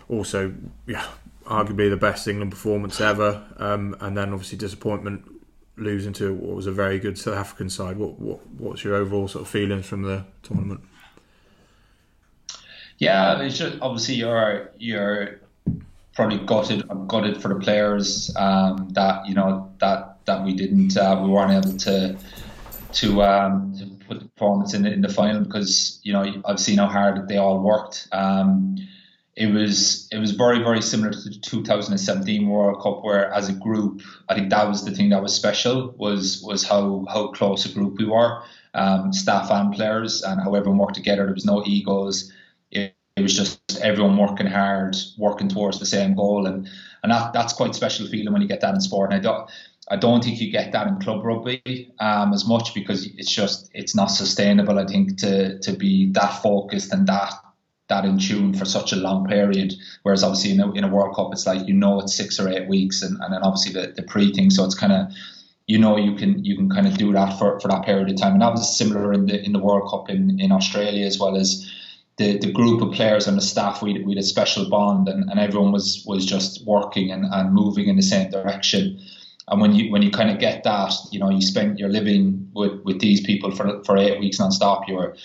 [0.09, 0.53] also,
[0.85, 1.05] yeah,
[1.45, 3.43] arguably the best England performance ever.
[3.57, 5.29] Um, and then obviously disappointment
[5.77, 7.97] losing to what was a very good South African side.
[7.97, 10.81] What, what what's your overall sort of feelings from the tournament?
[12.97, 15.39] Yeah, it's just obviously you're you're
[16.17, 16.83] probably gutted.
[16.89, 21.29] I'm gutted for the players um, that you know that that we didn't uh, we
[21.29, 22.17] weren't able to
[22.93, 26.79] to, um, to put the performance in in the final because you know I've seen
[26.79, 28.07] how hard they all worked.
[28.11, 28.77] Um,
[29.35, 33.53] it was it was very very similar to the 2017 World Cup where as a
[33.53, 37.63] group I think that was the thing that was special was was how how close
[37.67, 38.41] a group we were
[38.73, 41.25] um, staff and players, and how everyone worked together.
[41.25, 42.31] There was no egos.
[43.17, 46.67] It, was just everyone working hard, working towards the same goal, and
[47.03, 49.11] and that, that's quite special feeling when you get that in sport.
[49.11, 49.49] And I don't.
[49.89, 53.71] I don't think you get that in club rugby um, as much because it's just
[53.73, 54.79] it's not sustainable.
[54.79, 57.33] I think to to be that focused and that
[57.87, 59.73] that in tune for such a long period.
[60.03, 62.49] Whereas obviously in a, in a World Cup, it's like you know it's six or
[62.49, 64.49] eight weeks, and, and then obviously the, the pre thing.
[64.49, 65.07] So it's kind of
[65.67, 68.17] you know you can you can kind of do that for, for that period of
[68.17, 68.33] time.
[68.33, 71.37] And that was similar in the in the World Cup in, in Australia as well
[71.37, 71.69] as
[72.17, 75.29] the, the group of players and the staff we, we had a special bond and,
[75.29, 78.99] and everyone was was just working and, and moving in the same direction.
[79.47, 82.49] And when you when you kind of get that, you know, you spend you're living
[82.53, 85.15] with, with these people for for eight weeks non-stop, you were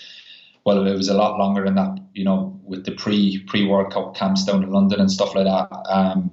[0.65, 3.91] well, it was a lot longer than that, you know, with the pre pre World
[3.91, 5.69] Cup camps down in London and stuff like that.
[5.89, 6.31] Um,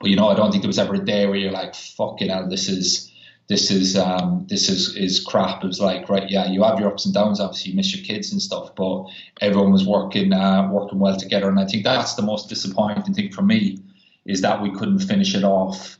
[0.00, 2.28] but you know, I don't think there was ever a day where you're like, fucking
[2.28, 3.09] hell, this is
[3.50, 5.64] this is um, this is is crap.
[5.64, 7.40] It was like, right, yeah, you have your ups and downs.
[7.40, 9.06] Obviously, you miss your kids and stuff, but
[9.40, 11.48] everyone was working uh, working well together.
[11.48, 13.78] And I think that's the most disappointing thing for me
[14.24, 15.98] is that we couldn't finish it off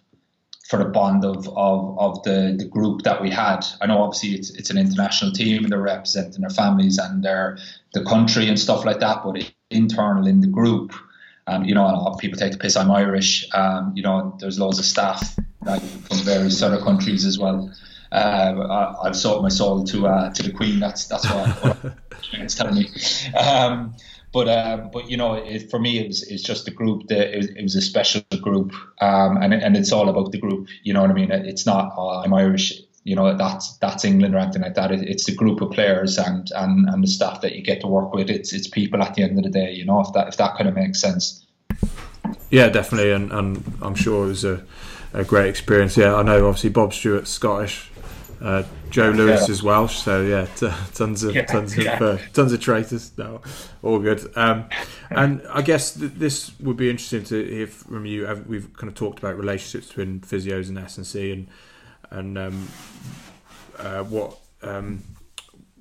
[0.69, 3.67] for the bond of, of, of the, the group that we had.
[3.81, 7.59] I know obviously it's, it's an international team and they're representing their families and their
[7.93, 10.95] the country and stuff like that, but internal in the group,
[11.49, 12.77] um, you know, people take the piss.
[12.77, 13.49] I'm Irish.
[13.53, 17.73] Um, you know, there's loads of staff from various other countries as well.
[18.13, 20.81] Uh, I, have sold my soul to uh, to the Queen.
[20.81, 21.95] That's that's what,
[22.33, 22.91] it's telling me.
[23.37, 23.95] Um,
[24.33, 27.35] but um, but you know, it, for me, it was it's just a group that
[27.35, 30.69] it was, it was a special group, um, and and it's all about the group.
[30.83, 31.31] You know what I mean?
[31.31, 32.81] It's not oh, I'm Irish.
[33.05, 34.91] You know that's that's England or anything like that.
[34.91, 37.87] It, it's the group of players and, and and the staff that you get to
[37.87, 38.29] work with.
[38.29, 39.73] It's it's people at the end of the day.
[39.73, 41.47] You know if that if that kind of makes sense.
[42.51, 44.65] Yeah, definitely, and, and I'm sure it was a,
[45.13, 45.97] a great experience.
[45.97, 47.91] Yeah, I know obviously Bob Stewart's Scottish,
[48.41, 49.53] uh, Joe Lewis yeah.
[49.53, 51.97] is Welsh, so yeah, t- tons of yeah, tons yeah.
[51.97, 53.13] of uh, tons of traitors.
[53.17, 53.41] No,
[53.83, 54.31] all good.
[54.37, 54.65] Um,
[55.11, 58.27] and I guess th- this would be interesting to hear from you.
[58.47, 61.49] We've kind of talked about relationships between physios and S and C, and
[62.11, 62.69] and um,
[63.79, 65.03] uh, what um,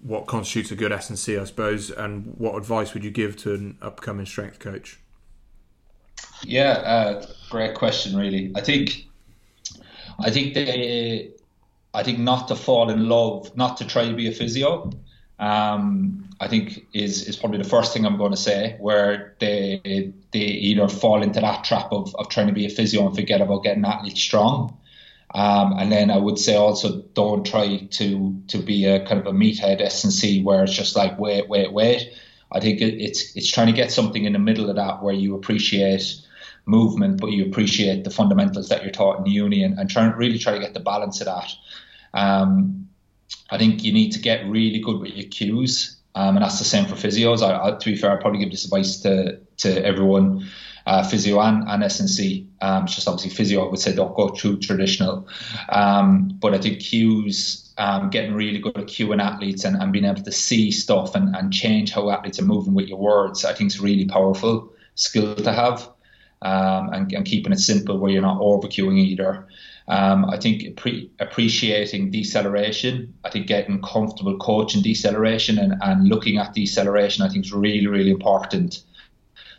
[0.02, 1.89] what constitutes a good S and C, I suppose.
[1.89, 5.00] And what advice would you give to an upcoming strength coach?
[6.44, 8.15] Yeah, uh, great question.
[8.15, 9.09] Really, I think
[10.21, 11.32] I think they
[11.93, 14.91] I think not to fall in love, not to try to be a physio.
[15.39, 20.13] Um, I think is is probably the first thing I'm going to say, where they
[20.32, 23.41] they either fall into that trap of, of trying to be a physio and forget
[23.41, 24.77] about getting athletes strong.
[25.34, 29.27] Um, and then I would say also don't try to to be a kind of
[29.27, 32.13] a meathead S and C where it's just like wait wait wait.
[32.51, 35.13] I think it, it's it's trying to get something in the middle of that where
[35.13, 36.21] you appreciate
[36.65, 40.39] movement, but you appreciate the fundamentals that you're taught in uni and, and trying really
[40.39, 41.52] try to get the balance of that.
[42.13, 42.89] Um,
[43.50, 46.65] I think you need to get really good with your cues, um, and that's the
[46.65, 47.41] same for physios.
[47.41, 50.48] I, I, to be fair, I'd probably give this advice to to everyone,
[50.86, 52.48] uh, physio and, and SNC.
[52.62, 55.28] Um, it's just obviously physio, I would say don't go too traditional,
[55.69, 57.65] um, but I think cues.
[57.78, 61.34] Um, getting really good at cueing athletes and, and being able to see stuff and,
[61.34, 65.34] and change how athletes are moving with your words, I think is really powerful skill
[65.34, 65.89] to have.
[66.41, 69.45] Um, and, and, keeping it simple where you're not over cueing either.
[69.89, 76.38] Um, I think pre- appreciating deceleration, I think getting comfortable coaching deceleration and, and looking
[76.38, 78.84] at deceleration, I think is really, really important.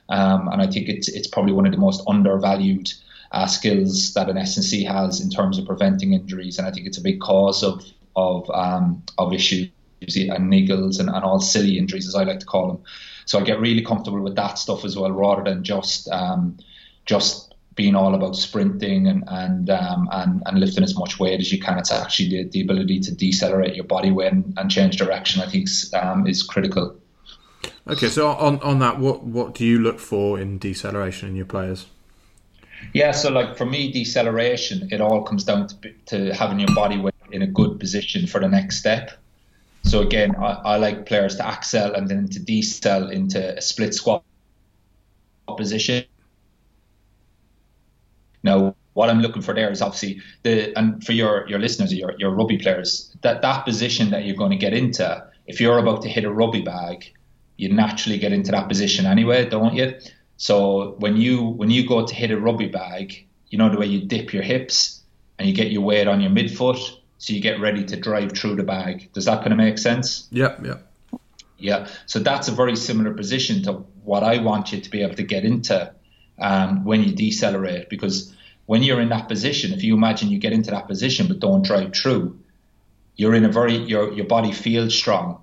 [0.09, 2.91] Um, and I think it's, it's probably one of the most undervalued
[3.33, 6.59] uh, skills that an SNC has in terms of preventing injuries.
[6.59, 7.85] And I think it's a big cause of,
[8.17, 9.69] of, um, of issues
[10.01, 12.83] and niggles and, and all silly injuries, as I like to call them.
[13.27, 16.59] So I get really comfortable with that stuff as well, rather than just um,
[17.07, 21.53] just being all about sprinting and and, um, and and lifting as much weight as
[21.53, 21.79] you can.
[21.79, 25.43] It's actually the, the ability to decelerate your body weight and, and change direction.
[25.43, 26.97] I think um, is critical.
[27.89, 31.47] Okay, so on on that, what what do you look for in deceleration in your
[31.47, 31.87] players?
[32.93, 36.99] Yeah, so like for me, deceleration it all comes down to to having your body
[36.99, 39.13] weight in a good position for the next step.
[39.85, 43.95] So again, I, I like players to accel and then to decel into a split
[43.95, 44.23] squat
[45.57, 46.05] position
[48.43, 52.15] now, what I'm looking for there is obviously the and for your your listeners, your
[52.19, 56.03] your rugby players, that that position that you're going to get into, if you're about
[56.03, 57.13] to hit a rugby bag,
[57.57, 59.95] you naturally get into that position anyway, don't you?
[60.37, 63.87] So when you when you go to hit a rugby bag, you know the way
[63.87, 65.03] you dip your hips
[65.39, 66.79] and you get your weight on your midfoot,
[67.19, 69.11] so you get ready to drive through the bag.
[69.13, 70.29] Does that kind of make sense?
[70.31, 70.79] Yeah, yeah.
[71.59, 73.73] Yeah, so that's a very similar position to
[74.03, 75.93] what I want you to be able to get into
[76.41, 78.35] um, when you decelerate because
[78.67, 81.63] when you're in that position, if you imagine you get into that position but don't
[81.63, 82.39] drive through,
[83.17, 85.43] you're in a very your your body feels strong,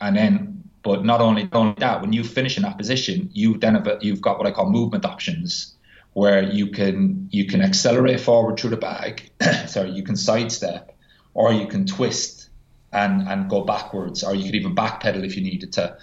[0.00, 3.74] and then but not only, only that, when you finish in that position, you then
[3.74, 5.74] have you've got what I call movement options,
[6.12, 9.30] where you can you can accelerate forward through the bag,
[9.66, 10.96] sorry, you can sidestep,
[11.34, 12.48] or you can twist
[12.92, 15.96] and and go backwards, or you could even backpedal if you needed to.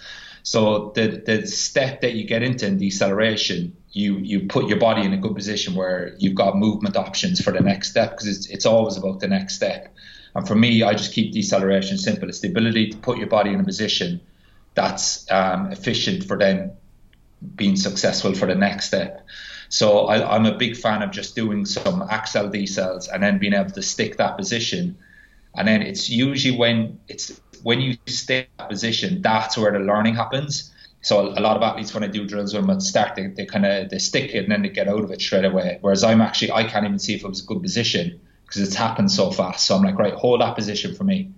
[0.46, 5.02] So the the step that you get into in deceleration, you you put your body
[5.02, 8.46] in a good position where you've got movement options for the next step because it's
[8.46, 9.92] it's always about the next step.
[10.36, 12.28] And for me, I just keep deceleration simple.
[12.28, 14.20] It's the ability to put your body in a position
[14.74, 16.76] that's um, efficient for then
[17.56, 19.26] being successful for the next step.
[19.68, 23.52] So I, am a big fan of just doing some accel decels and then being
[23.52, 24.96] able to stick that position.
[25.56, 29.80] And then it's usually when it's when you stay in that position, that's where the
[29.80, 30.72] learning happens.
[31.00, 33.66] So a lot of athletes when I do drills when them start, they, they kind
[33.66, 35.78] of they stick it and then they get out of it straight away.
[35.80, 38.76] Whereas I'm actually I can't even see if it was a good position because it's
[38.76, 39.66] happened so fast.
[39.66, 41.32] So I'm like, right, hold that position for me,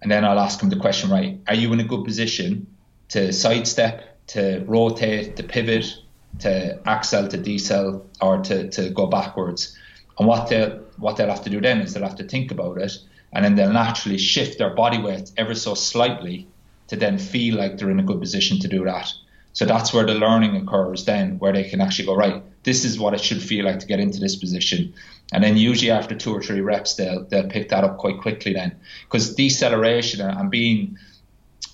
[0.00, 2.66] and then I'll ask them the question, right, are you in a good position
[3.10, 5.94] to sidestep, to rotate, to pivot,
[6.38, 9.76] to accel, to decel, or to, to go backwards?
[10.18, 12.78] And what they what they'll have to do then is they'll have to think about
[12.78, 12.96] it,
[13.32, 16.46] and then they'll naturally shift their body weight ever so slightly
[16.88, 19.12] to then feel like they're in a good position to do that.
[19.52, 22.98] So that's where the learning occurs then, where they can actually go, right, this is
[22.98, 24.92] what it should feel like to get into this position.
[25.32, 28.52] And then usually after two or three reps, they'll, they'll pick that up quite quickly
[28.52, 28.76] then.
[29.04, 30.98] Because deceleration and being,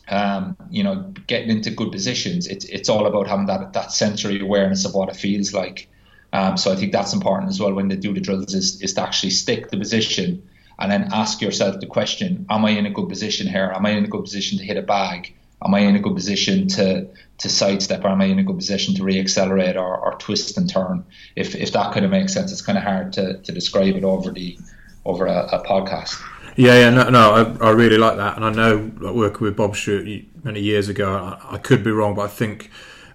[0.09, 4.41] um, you know, getting into good positions, it's, it's all about having that, that sensory
[4.41, 5.89] awareness of what it feels like.
[6.33, 8.95] Um, so I think that's important as well when they do the drills is, is
[8.95, 10.49] to actually stick the position
[10.83, 13.73] and then ask yourself the question, am I in a good position here?
[13.73, 15.33] Am I in a good position to hit a bag?
[15.65, 17.07] Am I in a good position to
[17.39, 18.05] to sidestep?
[18.05, 21.05] Or am I in a good position to reaccelerate or, or twist and turn?
[21.37, 24.03] If if that kind of makes sense, it's kind of hard to, to describe it
[24.03, 24.59] over the
[25.05, 26.21] over a, a podcast.
[26.57, 29.57] Yeah, yeah, no, no I, I, really like that, and I know like, working with
[29.57, 30.07] Bob Stewart
[30.45, 32.71] many years ago, I, I could be wrong, but I think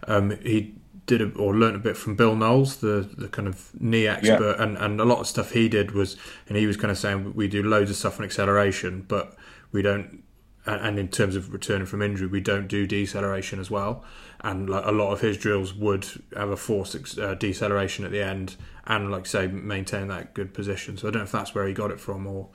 [0.07, 0.73] um, he
[1.07, 4.57] did a, or learned a bit from Bill Knowles, the the kind of knee expert,
[4.57, 4.63] yeah.
[4.63, 6.15] and and a lot of stuff he did was,
[6.47, 9.35] and he was kind of saying we do loads of stuff on acceleration, but
[9.71, 10.23] we don't
[10.67, 14.03] and in terms of returning from injury, we don't do deceleration as well.
[14.41, 16.05] And like a lot of his drills would
[16.35, 18.55] have a forced uh, deceleration at the end,
[18.85, 20.97] and like say maintain that good position.
[20.97, 22.49] So I don't know if that's where he got it from, or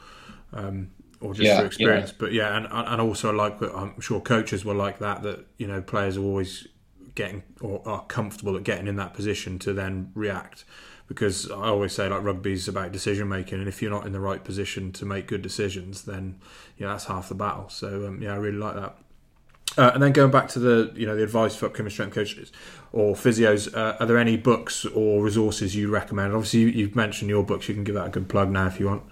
[0.52, 0.90] um,
[1.20, 2.10] or just yeah, through experience.
[2.10, 2.16] Yeah.
[2.18, 5.22] But yeah, and and also like I'm sure coaches were like that.
[5.22, 6.68] That you know players are always
[7.14, 10.64] getting or are comfortable at getting in that position to then react
[11.08, 14.12] because I always say like rugby is about decision making, and if you're not in
[14.12, 16.38] the right position to make good decisions, then
[16.78, 17.68] yeah, that's half the battle.
[17.68, 18.96] So um, yeah, I really like that.
[19.76, 22.52] Uh, and then going back to the you know the advice for upcoming strength coaches
[22.92, 26.32] or physios, uh, are there any books or resources you recommend?
[26.32, 27.68] Obviously, you, have mentioned your books.
[27.68, 29.02] You can give that a good plug now if you want.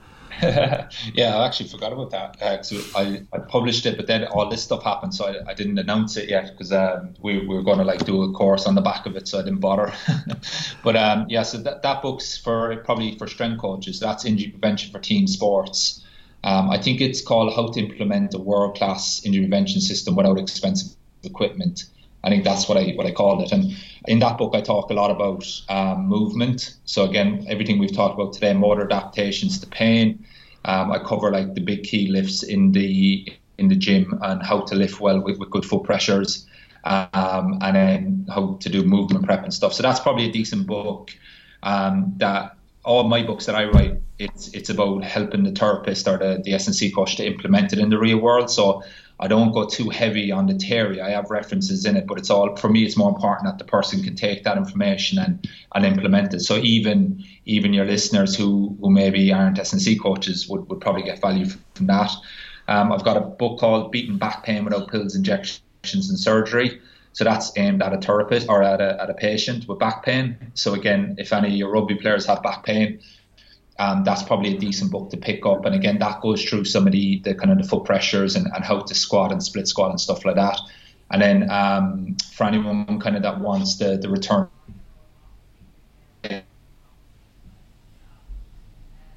[1.14, 4.62] yeah, I actually forgot about that uh, I, I published it, but then all this
[4.62, 7.78] stuff happened, so I, I didn't announce it yet because um, we, we were going
[7.78, 9.92] to like do a course on the back of it, so I didn't bother.
[10.84, 14.00] but um, yeah, so that, that book's for probably for strength coaches.
[14.00, 16.04] That's injury prevention for team sports.
[16.42, 20.38] Um, I think it's called How to Implement a World Class Injury Prevention System Without
[20.38, 21.84] Expensive Equipment.
[22.22, 23.52] I think that's what I what I called it.
[23.52, 23.74] And
[24.06, 26.76] in that book, I talk a lot about um, movement.
[26.84, 30.24] So again, everything we've talked about today, motor adaptations to pain.
[30.64, 33.26] Um, I cover like the big key lifts in the
[33.58, 36.46] in the gym and how to lift well with, with good foot pressures,
[36.84, 39.74] um, and then how to do movement prep and stuff.
[39.74, 41.10] So that's probably a decent book.
[41.62, 46.16] Um, that all my books that I write, it's it's about helping the therapist or
[46.18, 48.50] the, the S&C coach to implement it in the real world.
[48.50, 48.82] So
[49.22, 51.00] I don't go too heavy on the theory.
[51.00, 52.84] I have references in it, but it's all for me.
[52.84, 56.40] It's more important that the person can take that information and and implement it.
[56.40, 61.20] So even even your listeners who who maybe aren't S&C coaches would, would probably get
[61.20, 62.10] value from that.
[62.66, 66.80] Um, I've got a book called Beating Back Pain Without Pills, Injections, and Surgery.
[67.12, 70.36] So that's aimed at a therapist or at a, at a patient with back pain.
[70.54, 73.00] So again, if any of your rugby players have back pain,
[73.80, 75.64] um, that's probably a decent book to pick up.
[75.64, 78.46] And again, that goes through some of the, the kind of the foot pressures and,
[78.54, 80.60] and how to squat and split squat and stuff like that.
[81.10, 84.48] And then um, for anyone kind of that wants the, the return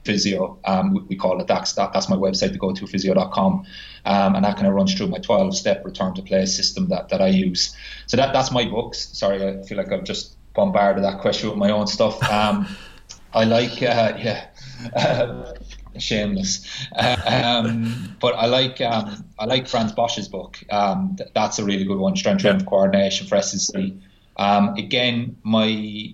[0.06, 3.66] physio, um, we, call it that's that, that's my website to go to physio.com,
[4.06, 7.10] um, and that kind of runs through my 12 step return to play system that,
[7.10, 7.76] that I use.
[8.08, 9.10] So that that's my books.
[9.14, 12.22] Sorry, I feel like I've just bombarded that question with my own stuff.
[12.24, 12.68] Um,
[13.34, 14.48] I like uh, yeah
[14.96, 15.54] uh,
[16.00, 16.68] shameless.
[16.98, 20.60] Um, but I like um, I like Frans Bosch's book.
[20.70, 22.16] Um, th- that's a really good one.
[22.16, 24.02] Strength training coordination for S&C.
[24.38, 26.14] Um, again, my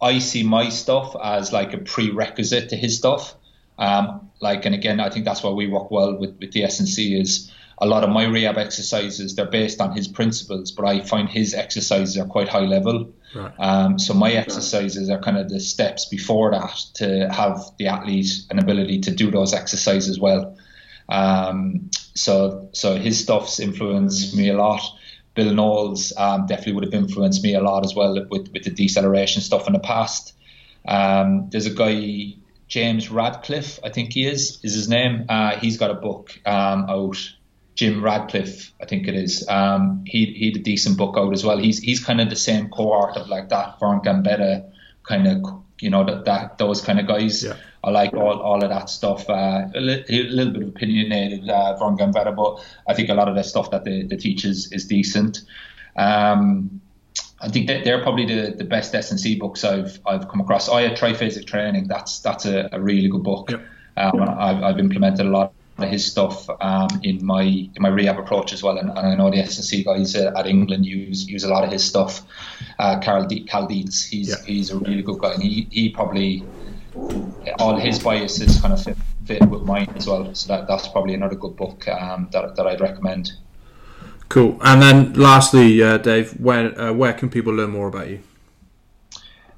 [0.00, 3.34] I see my stuff as like a prerequisite to his stuff.
[3.78, 7.20] Um, like, and again, I think that's why we work well with, with the SNC
[7.20, 7.50] is
[7.80, 11.54] a lot of my rehab exercises, they're based on his principles, but I find his
[11.54, 13.12] exercises are quite high level.
[13.34, 13.52] Right.
[13.58, 18.42] Um, so my exercises are kind of the steps before that to have the athlete
[18.50, 20.58] an ability to do those exercises well.
[21.08, 24.82] Um, so so his stuff's influenced me a lot.
[25.34, 28.70] Bill Knowles um, definitely would have influenced me a lot as well with, with the
[28.70, 30.34] deceleration stuff in the past.
[30.86, 32.34] Um, there's a guy,
[32.68, 35.26] James Radcliffe, I think he is, is his name.
[35.28, 37.16] Uh, he's got a book um, out.
[37.80, 39.48] Jim Radcliffe, I think it is.
[39.48, 41.56] Um, he he had a decent book out as well.
[41.56, 44.70] He's he's kind of the same cohort of like that Vern Gambetta
[45.02, 47.42] kind of you know that, that those kind of guys.
[47.42, 47.54] Yeah.
[47.82, 49.30] I like all, all of that stuff.
[49.30, 53.14] Uh, a, li- a, little bit of opinionated uh, Vern Gambetta, but I think a
[53.14, 55.40] lot of the stuff that the, the teaches is decent.
[55.96, 56.82] Um,
[57.40, 60.68] I think that they're probably the, the best S&C books I've I've come across.
[60.68, 61.88] I had Triphasic Training.
[61.88, 63.50] That's that's a, a really good book.
[63.96, 68.18] Um, I've, I've implemented a lot of his stuff um, in my in my rehab
[68.18, 71.48] approach as well, and, and I know the S&C guys at England use use a
[71.48, 72.22] lot of his stuff.
[72.78, 74.36] Uh, Carl De- Cal Dietz, he's yeah.
[74.46, 76.44] he's a really good guy, and he, he probably
[77.58, 80.34] all his biases kind of fit, fit with mine as well.
[80.34, 83.32] So that, that's probably another good book um, that that I'd recommend.
[84.28, 84.58] Cool.
[84.62, 88.20] And then lastly, uh, Dave, where uh, where can people learn more about you?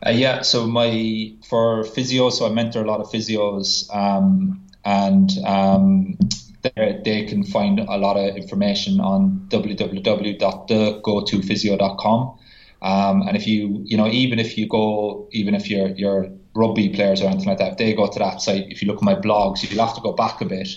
[0.04, 3.94] Uh, yeah, so my for physio, so I mentor a lot of physios.
[3.94, 6.16] Um, and um,
[6.62, 12.38] they can find a lot of information on www.thegotophysio.com.
[12.82, 16.90] Um, and if you, you know, even if you go, even if you're, you're rugby
[16.90, 19.02] players or anything like that, if they go to that site, if you look at
[19.02, 20.68] my blogs, you'll have to go back a bit.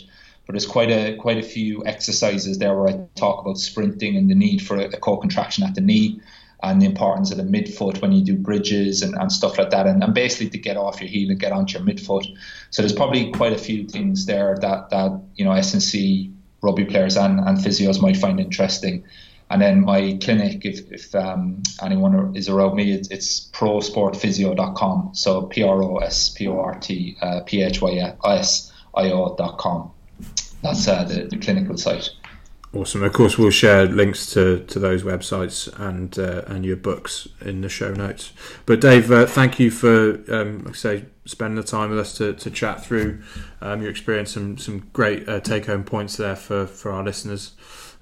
[0.46, 4.30] But there's quite a quite a few exercises there where I talk about sprinting and
[4.30, 6.22] the need for a, a co-contraction at the knee
[6.66, 9.86] and the importance of the midfoot when you do bridges and, and stuff like that,
[9.86, 12.26] and, and basically to get off your heel and get onto your midfoot.
[12.72, 17.16] So there's probably quite a few things there that that you know S&C rugby players
[17.18, 19.04] and, and physios might find interesting.
[19.52, 25.12] And then my clinic, if, if um, anyone is around me, it's, it's prosportphysio.com.
[25.14, 29.12] So P R O S P O R T uh, P H Y S I
[29.12, 29.92] O.com.
[30.64, 32.10] That's uh, the, the clinical site.
[32.76, 33.04] Awesome.
[33.04, 37.62] Of course, we'll share links to, to those websites and uh, and your books in
[37.62, 38.34] the show notes.
[38.66, 42.18] But Dave, uh, thank you for um, like I say spending the time with us
[42.18, 43.22] to, to chat through
[43.62, 44.32] um, your experience.
[44.34, 47.54] Some some great uh, take home points there for, for our listeners,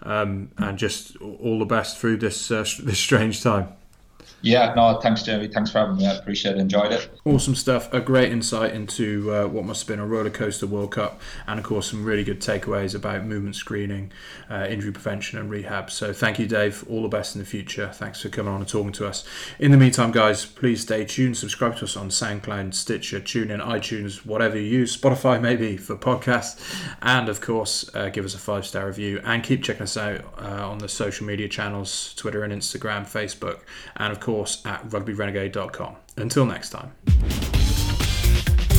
[0.02, 3.68] um, and just all the best through this uh, this strange time.
[4.44, 5.48] Yeah, no, thanks, Jamie.
[5.48, 6.06] Thanks for having me.
[6.06, 6.60] I appreciate it.
[6.60, 7.08] Enjoyed it.
[7.24, 7.92] Awesome stuff.
[7.94, 11.62] A great insight into uh, what must have been a roller coaster World Cup, and
[11.62, 14.12] of course, some really good takeaways about movement screening,
[14.52, 15.90] uh, injury prevention, and rehab.
[15.90, 16.84] So, thank you, Dave.
[16.90, 17.90] All the best in the future.
[17.94, 19.26] Thanks for coming on and talking to us.
[19.60, 21.38] In the meantime, guys, please stay tuned.
[21.38, 26.60] Subscribe to us on SoundCloud, Stitcher, TuneIn, iTunes, whatever you use, Spotify maybe for podcasts,
[27.02, 29.22] and of course, uh, give us a five star review.
[29.24, 33.62] And keep checking us out uh, on the social media channels Twitter and Instagram, Facebook,
[33.96, 35.96] and of course course, at rugbyrenegade.com.
[36.18, 36.92] Until next time.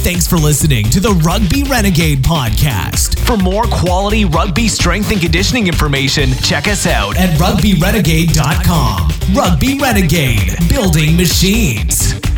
[0.03, 3.19] Thanks for listening to the Rugby Renegade podcast.
[3.25, 9.35] For more quality rugby strength and conditioning information, check us out at rugbyrenegade.com.
[9.35, 12.34] Rugby Renegade, building machines.